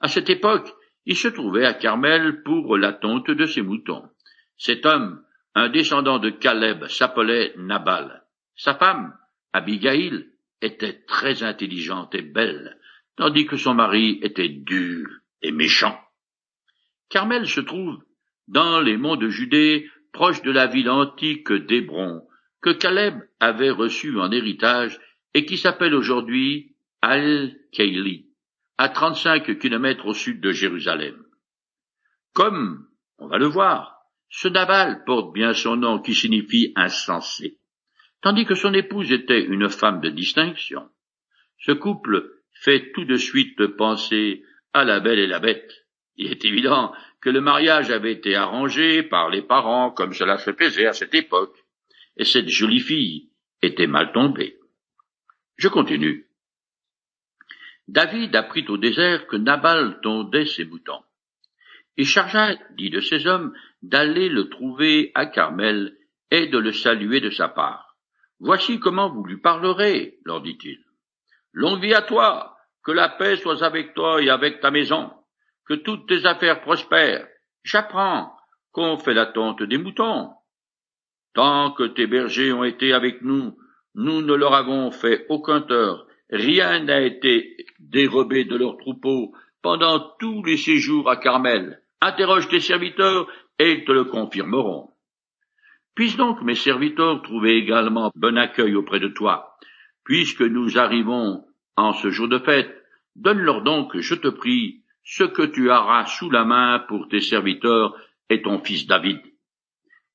À 0.00 0.08
cette 0.08 0.30
époque, 0.30 0.72
il 1.04 1.16
se 1.16 1.28
trouvait 1.28 1.66
à 1.66 1.74
Carmel 1.74 2.42
pour 2.42 2.78
la 2.78 2.94
tonte 2.94 3.30
de 3.30 3.44
ses 3.44 3.62
moutons. 3.62 4.08
Cet 4.56 4.86
homme, 4.86 5.22
un 5.54 5.68
descendant 5.68 6.18
de 6.18 6.30
Caleb, 6.30 6.86
s'appelait 6.88 7.54
Nabal. 7.56 8.24
Sa 8.56 8.74
femme, 8.74 9.16
Abigail, 9.52 10.26
était 10.60 11.04
très 11.06 11.42
intelligente 11.42 12.14
et 12.14 12.22
belle, 12.22 12.78
tandis 13.16 13.46
que 13.46 13.56
son 13.56 13.74
mari 13.74 14.18
était 14.22 14.48
dur 14.48 15.08
et 15.42 15.52
méchant. 15.52 15.98
Carmel 17.08 17.48
se 17.48 17.60
trouve 17.60 18.02
dans 18.48 18.80
les 18.80 18.96
monts 18.96 19.16
de 19.16 19.28
Judée, 19.28 19.90
proche 20.12 20.42
de 20.42 20.50
la 20.50 20.66
ville 20.66 20.90
antique 20.90 21.52
d'Hébron, 21.52 22.26
que 22.60 22.70
Caleb 22.70 23.18
avait 23.40 23.70
reçue 23.70 24.18
en 24.18 24.30
héritage 24.30 24.98
et 25.34 25.44
qui 25.44 25.58
s'appelle 25.58 25.94
aujourd'hui 25.94 26.76
Al-Kaili, 27.02 28.26
à 28.78 28.88
trente-cinq 28.88 29.58
kilomètres 29.58 30.06
au 30.06 30.14
sud 30.14 30.40
de 30.40 30.52
Jérusalem. 30.52 31.24
Comme, 32.34 32.86
on 33.18 33.26
va 33.26 33.38
le 33.38 33.46
voir, 33.46 34.01
ce 34.32 34.48
Nabal 34.48 35.04
porte 35.04 35.34
bien 35.34 35.52
son 35.52 35.76
nom 35.76 36.00
qui 36.00 36.14
signifie 36.14 36.72
insensé, 36.74 37.58
tandis 38.22 38.46
que 38.46 38.54
son 38.54 38.72
épouse 38.72 39.12
était 39.12 39.44
une 39.44 39.68
femme 39.68 40.00
de 40.00 40.08
distinction. 40.08 40.88
Ce 41.58 41.72
couple 41.72 42.30
fait 42.50 42.92
tout 42.92 43.04
de 43.04 43.16
suite 43.16 43.66
penser 43.76 44.42
à 44.72 44.84
la 44.84 45.00
belle 45.00 45.18
et 45.18 45.26
la 45.26 45.38
bête. 45.38 45.70
Il 46.16 46.28
est 46.28 46.46
évident 46.46 46.94
que 47.20 47.28
le 47.28 47.42
mariage 47.42 47.90
avait 47.90 48.12
été 48.12 48.34
arrangé 48.34 49.02
par 49.02 49.28
les 49.28 49.42
parents 49.42 49.90
comme 49.90 50.14
cela 50.14 50.38
se 50.38 50.52
faisait 50.52 50.86
à 50.86 50.94
cette 50.94 51.14
époque, 51.14 51.56
et 52.16 52.24
cette 52.24 52.48
jolie 52.48 52.80
fille 52.80 53.28
était 53.60 53.86
mal 53.86 54.12
tombée. 54.12 54.56
Je 55.56 55.68
continue. 55.68 56.26
David 57.86 58.34
apprit 58.34 58.64
au 58.68 58.78
désert 58.78 59.26
que 59.26 59.36
Nabal 59.36 60.00
tondait 60.02 60.46
ses 60.46 60.64
moutons. 60.64 61.02
Il 61.96 62.06
chargea 62.06 62.56
dit 62.76 62.90
de 62.90 63.00
ses 63.00 63.26
hommes 63.26 63.52
d'aller 63.82 64.28
le 64.28 64.48
trouver 64.48 65.12
à 65.14 65.26
Carmel 65.26 65.96
et 66.30 66.46
de 66.46 66.58
le 66.58 66.72
saluer 66.72 67.20
de 67.20 67.30
sa 67.30 67.48
part. 67.48 67.96
Voici 68.40 68.80
comment 68.80 69.10
vous 69.10 69.24
lui 69.24 69.36
parlerez, 69.36 70.18
leur 70.24 70.40
dit-il. 70.40 70.78
Longue 71.52 71.82
vie 71.82 71.94
à 71.94 72.02
toi, 72.02 72.56
que 72.82 72.92
la 72.92 73.08
paix 73.08 73.36
soit 73.36 73.62
avec 73.62 73.94
toi 73.94 74.22
et 74.22 74.30
avec 74.30 74.60
ta 74.60 74.70
maison, 74.70 75.12
que 75.66 75.74
toutes 75.74 76.08
tes 76.08 76.24
affaires 76.24 76.62
prospèrent. 76.62 77.28
J'apprends 77.62 78.34
qu'on 78.72 78.96
fait 78.96 79.14
la 79.14 79.26
tonte 79.26 79.62
des 79.62 79.78
moutons. 79.78 80.30
Tant 81.34 81.72
que 81.72 81.84
tes 81.84 82.06
bergers 82.06 82.52
ont 82.52 82.64
été 82.64 82.92
avec 82.92 83.22
nous, 83.22 83.56
nous 83.94 84.22
ne 84.22 84.34
leur 84.34 84.54
avons 84.54 84.90
fait 84.90 85.26
aucun 85.28 85.60
tort, 85.60 86.06
rien 86.30 86.80
n'a 86.80 87.02
été 87.02 87.56
dérobé 87.78 88.44
de 88.44 88.56
leurs 88.56 88.78
troupeaux 88.78 89.34
pendant 89.60 90.00
tous 90.18 90.42
les 90.42 90.56
séjours 90.56 91.08
à 91.08 91.16
Carmel. 91.16 91.81
Interroge 92.02 92.48
tes 92.48 92.58
serviteurs 92.58 93.28
et 93.60 93.70
ils 93.70 93.84
te 93.84 93.92
le 93.92 94.02
confirmeront. 94.02 94.90
Puissent 95.94 96.16
donc 96.16 96.42
mes 96.42 96.56
serviteurs 96.56 97.22
trouver 97.22 97.56
également 97.56 98.10
bon 98.16 98.36
accueil 98.36 98.74
auprès 98.74 98.98
de 98.98 99.06
toi, 99.06 99.56
puisque 100.02 100.42
nous 100.42 100.78
arrivons 100.78 101.44
en 101.76 101.92
ce 101.92 102.10
jour 102.10 102.26
de 102.26 102.40
fête, 102.40 102.74
donne-leur 103.14 103.62
donc, 103.62 103.96
je 103.96 104.16
te 104.16 104.26
prie, 104.26 104.82
ce 105.04 105.22
que 105.22 105.42
tu 105.42 105.70
auras 105.70 106.06
sous 106.06 106.28
la 106.28 106.44
main 106.44 106.80
pour 106.88 107.06
tes 107.06 107.20
serviteurs 107.20 107.96
et 108.28 108.42
ton 108.42 108.58
fils 108.58 108.88
David. 108.88 109.20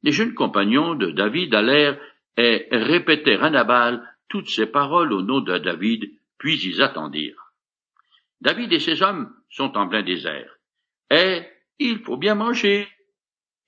Les 0.04 0.12
jeunes 0.12 0.34
compagnons 0.34 0.94
de 0.94 1.12
David 1.12 1.56
allèrent 1.56 1.98
et 2.36 2.68
répétèrent 2.70 3.46
à 3.46 3.50
Nabal 3.50 4.04
toutes 4.28 4.50
ces 4.50 4.66
paroles 4.66 5.14
au 5.14 5.22
nom 5.22 5.40
de 5.40 5.58
David, 5.58 6.12
puis 6.38 6.60
ils 6.66 6.82
attendirent. 6.82 7.54
David 8.42 8.74
et 8.74 8.80
ses 8.80 9.02
hommes 9.02 9.34
sont 9.50 9.78
en 9.78 9.88
plein 9.88 10.04
désert, 10.04 10.54
il 11.80 12.00
faut 12.00 12.18
bien 12.18 12.36
manger. 12.36 12.88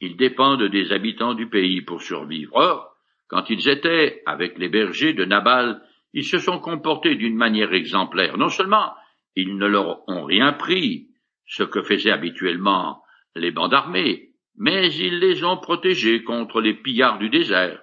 Ils 0.02 0.18
dépendent 0.18 0.64
des 0.64 0.92
habitants 0.92 1.34
du 1.34 1.50
pays 1.50 1.82
pour 1.82 2.02
survivre. 2.02 2.56
Or, 2.56 2.96
quand 3.28 3.50
ils 3.50 3.68
étaient 3.68 4.22
avec 4.26 4.58
les 4.58 4.70
bergers 4.70 5.14
de 5.14 5.26
Nabal, 5.26 5.82
ils 6.14 6.26
se 6.26 6.40
sont 6.40 6.60
comportés 6.60 7.16
d'une 7.16 7.36
manière 7.36 7.74
exemplaire. 7.74 8.38
Non 8.38 8.50
seulement 8.50 8.94
ils 9.36 9.58
ne 9.58 9.68
leur 9.68 10.08
ont 10.10 10.24
rien 10.24 10.54
pris, 10.54 11.10
ce 11.46 11.64
que 11.64 11.82
faisaient 11.82 12.12
habituellement 12.12 13.02
les 13.36 13.52
bandes 13.52 13.74
armées, 13.74 14.30
mais 14.58 14.94
ils 14.94 15.20
les 15.20 15.44
ont 15.44 15.58
protégés 15.58 16.24
contre 16.24 16.62
les 16.62 16.74
pillards 16.74 17.20
du 17.20 17.30
désert. 17.30 17.82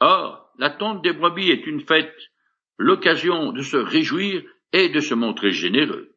Or, 0.00 0.50
la 0.58 0.70
tonte 0.70 1.02
des 1.02 1.12
brebis 1.12 1.50
est 1.50 1.66
une 1.66 1.80
fête, 1.80 2.14
l'occasion 2.78 3.52
de 3.52 3.62
se 3.62 3.76
réjouir 3.76 4.42
et 4.72 4.88
de 4.88 5.00
se 5.00 5.14
montrer 5.14 5.50
généreux. 5.50 6.10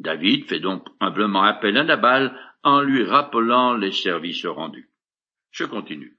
David 0.00 0.46
fait 0.46 0.60
donc 0.60 0.86
humblement 1.00 1.42
appel 1.42 1.76
à 1.76 1.84
Nabal 1.84 2.36
en 2.64 2.80
lui 2.80 3.04
rappelant 3.04 3.74
les 3.74 3.92
services 3.92 4.46
rendus. 4.46 4.90
Je 5.50 5.64
continue. 5.64 6.18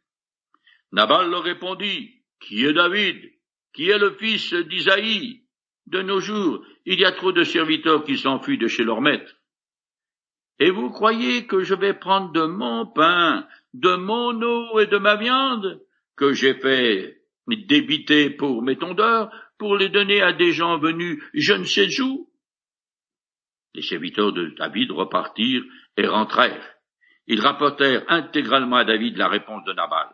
Nabal 0.92 1.30
leur 1.30 1.44
répondit, 1.44 2.22
Qui 2.40 2.64
est 2.66 2.74
David? 2.74 3.34
Qui 3.74 3.90
est 3.90 3.98
le 3.98 4.12
fils 4.12 4.54
d'Isaïe? 4.54 5.42
De 5.88 6.02
nos 6.02 6.20
jours, 6.20 6.66
il 6.86 7.00
y 7.00 7.06
a 7.06 7.12
trop 7.12 7.32
de 7.32 7.44
serviteurs 7.44 8.04
qui 8.04 8.18
s'enfuient 8.18 8.58
de 8.58 8.68
chez 8.68 8.84
leur 8.84 9.02
maître. 9.02 9.36
Et 10.60 10.72
vous 10.72 10.90
croyez 10.90 11.48
que 11.48 11.64
je 11.64 11.76
vais 11.76 11.94
prendre 11.94 12.32
de 12.32 12.46
mon 12.46 12.86
pain, 12.86 13.46
de 13.74 13.96
mon 13.96 14.42
eau 14.42 14.80
et 14.80 14.88
de 14.88 14.98
ma 14.98 15.16
viande, 15.16 15.82
que 16.16 16.34
j'ai 16.34 16.54
fait 16.54 17.22
débiter 17.48 18.30
pour 18.30 18.64
mes 18.64 18.78
tondeurs, 18.78 19.30
pour 19.58 19.76
les 19.76 19.90
donner 19.90 20.22
à 20.22 20.34
des 20.34 20.52
gens 20.52 20.78
venus 20.78 21.22
je 21.34 21.54
ne 21.54 21.66
sais 21.66 22.02
où? 22.02 22.30
Les 23.76 23.82
serviteurs 23.82 24.32
de 24.32 24.56
David 24.58 24.92
repartirent 24.92 25.64
et 25.98 26.08
rentrèrent. 26.08 26.76
Ils 27.28 27.42
rapportèrent 27.42 28.06
intégralement 28.08 28.78
à 28.78 28.86
David 28.86 29.18
la 29.18 29.28
réponse 29.28 29.66
de 29.66 29.74
Nabal. 29.74 30.08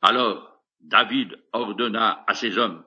Alors 0.00 0.62
David 0.80 1.36
ordonna 1.52 2.24
à 2.26 2.32
ses 2.32 2.56
hommes 2.56 2.82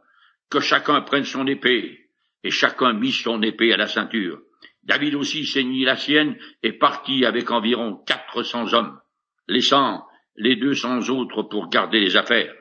que 0.50 0.60
chacun 0.60 1.02
prenne 1.02 1.26
son 1.26 1.46
épée, 1.46 2.10
et 2.44 2.50
chacun 2.50 2.94
mit 2.94 3.12
son 3.12 3.44
épée 3.44 3.72
à 3.72 3.78
la 3.78 3.86
ceinture. 3.86 4.42
David 4.82 5.14
aussi 5.14 5.46
ceignit 5.46 5.86
la 5.86 5.96
sienne 5.96 6.36
et 6.64 6.74
partit 6.74 7.24
avec 7.24 7.52
environ 7.52 7.98
quatre 8.08 8.42
cents 8.42 8.74
hommes, 8.74 9.00
laissant 9.48 10.08
les 10.36 10.56
deux 10.56 10.74
cents 10.74 11.08
autres 11.10 11.44
pour 11.44 11.70
garder 11.70 12.00
les 12.00 12.18
affaires. 12.18 12.56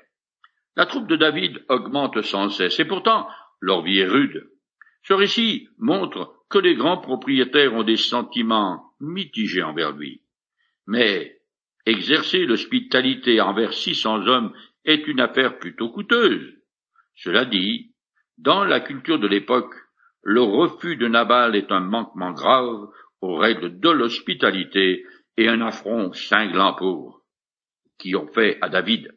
La 0.76 0.84
troupe 0.84 1.08
de 1.08 1.16
David 1.16 1.64
augmente 1.70 2.20
sans 2.20 2.50
cesse, 2.50 2.78
et 2.78 2.84
pourtant 2.84 3.26
leur 3.60 3.82
vie 3.82 4.00
est 4.00 4.06
rude. 4.06 4.50
Ce 5.02 5.14
récit 5.14 5.68
montre 5.78 6.34
que 6.50 6.58
les 6.58 6.74
grands 6.74 6.98
propriétaires 6.98 7.74
ont 7.74 7.84
des 7.84 7.96
sentiments 7.96 8.92
mitigés 9.00 9.62
envers 9.62 9.92
lui. 9.92 10.22
Mais 10.86 11.40
exercer 11.86 12.46
l'hospitalité 12.46 13.40
envers 13.40 13.72
six 13.72 13.94
cents 13.94 14.26
hommes 14.26 14.52
est 14.84 15.06
une 15.06 15.20
affaire 15.20 15.58
plutôt 15.58 15.90
coûteuse. 15.90 16.54
Cela 17.14 17.44
dit, 17.44 17.92
dans 18.38 18.64
la 18.64 18.80
culture 18.80 19.18
de 19.18 19.26
l'époque, 19.26 19.74
le 20.22 20.42
refus 20.42 20.96
de 20.96 21.08
Nabal 21.08 21.56
est 21.56 21.72
un 21.72 21.80
manquement 21.80 22.32
grave 22.32 22.88
aux 23.20 23.36
règles 23.36 23.78
de 23.80 23.90
l'hospitalité 23.90 25.04
et 25.36 25.48
un 25.48 25.60
affront 25.60 26.12
cinglant 26.12 26.74
pour 26.74 27.22
qui 27.98 28.14
ont 28.14 28.28
fait 28.28 28.58
à 28.60 28.68
David. 28.68 29.12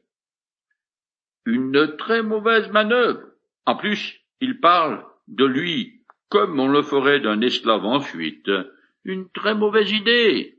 Une 1.46 1.96
très 1.98 2.24
mauvaise 2.24 2.70
manœuvre. 2.72 3.22
En 3.66 3.76
plus, 3.76 4.20
il 4.40 4.60
parle 4.60 5.06
de 5.28 5.46
lui 5.46 6.01
comme 6.32 6.60
on 6.62 6.70
le 6.70 6.82
ferait 6.82 7.20
d'un 7.20 7.42
esclave 7.42 7.86
en 7.86 8.00
fuite, 8.00 8.50
une 9.04 9.30
très 9.32 9.54
mauvaise 9.54 9.92
idée. 9.92 10.58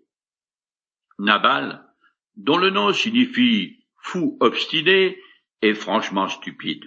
Nabal, 1.19 1.83
dont 2.37 2.59
le 2.59 2.69
nom 2.69 2.93
signifie 2.93 3.79
fou 3.97 4.37
obstiné, 4.41 5.19
est 5.63 5.75
franchement 5.75 6.29
stupide. 6.29 6.85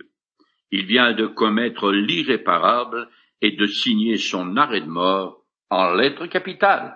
Il 0.69 0.85
vient 0.85 1.13
de 1.13 1.25
commettre 1.25 1.91
l'irréparable 1.91 3.09
et 3.41 3.51
de 3.51 3.65
signer 3.65 4.17
son 4.17 4.55
arrêt 4.55 4.81
de 4.81 4.89
mort 4.89 5.43
en 5.71 5.93
lettres 5.93 6.27
capitales. 6.27 6.95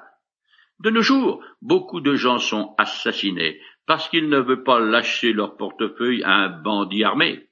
De 0.80 0.92
nos 0.92 1.02
jours, 1.02 1.44
beaucoup 1.62 2.02
de 2.02 2.14
gens 2.14 2.38
sont 2.38 2.76
assassinés 2.78 3.60
parce 3.88 4.08
qu'ils 4.10 4.30
ne 4.30 4.40
veulent 4.40 4.64
pas 4.64 4.80
lâcher 4.80 5.34
leur 5.34 5.58
portefeuille 5.58 6.22
à 6.24 6.36
un 6.36 6.50
bandit 6.50 7.04
armé. 7.04 7.50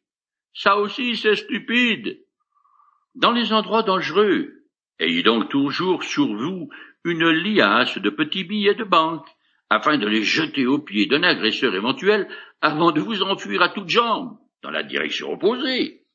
Ça 0.54 0.78
aussi, 0.78 1.15
c'est 1.15 1.36
stupide 1.36 2.21
dans 3.17 3.32
les 3.32 3.51
endroits 3.51 3.84
dangereux. 3.84 4.53
Ayez 4.99 5.23
donc 5.23 5.49
toujours 5.49 6.03
sur 6.03 6.27
vous 6.27 6.69
une 7.03 7.30
liasse 7.30 7.97
de 7.97 8.10
petits 8.10 8.43
billets 8.43 8.75
de 8.75 8.84
banque, 8.84 9.27
afin 9.69 9.97
de 9.97 10.08
les 10.08 10.23
jeter 10.23 10.65
aux 10.65 10.80
pieds 10.80 11.08
d'un 11.08 11.23
agresseur 11.23 11.75
éventuel 11.75 12.27
avant 12.62 12.91
de 12.91 13.01
vous 13.01 13.21
enfuir 13.23 13.62
à 13.62 13.69
toutes 13.69 13.89
jambes, 13.89 14.38
dans 14.62 14.71
la 14.71 14.84
direction 14.84 15.32
opposée. 15.32 16.07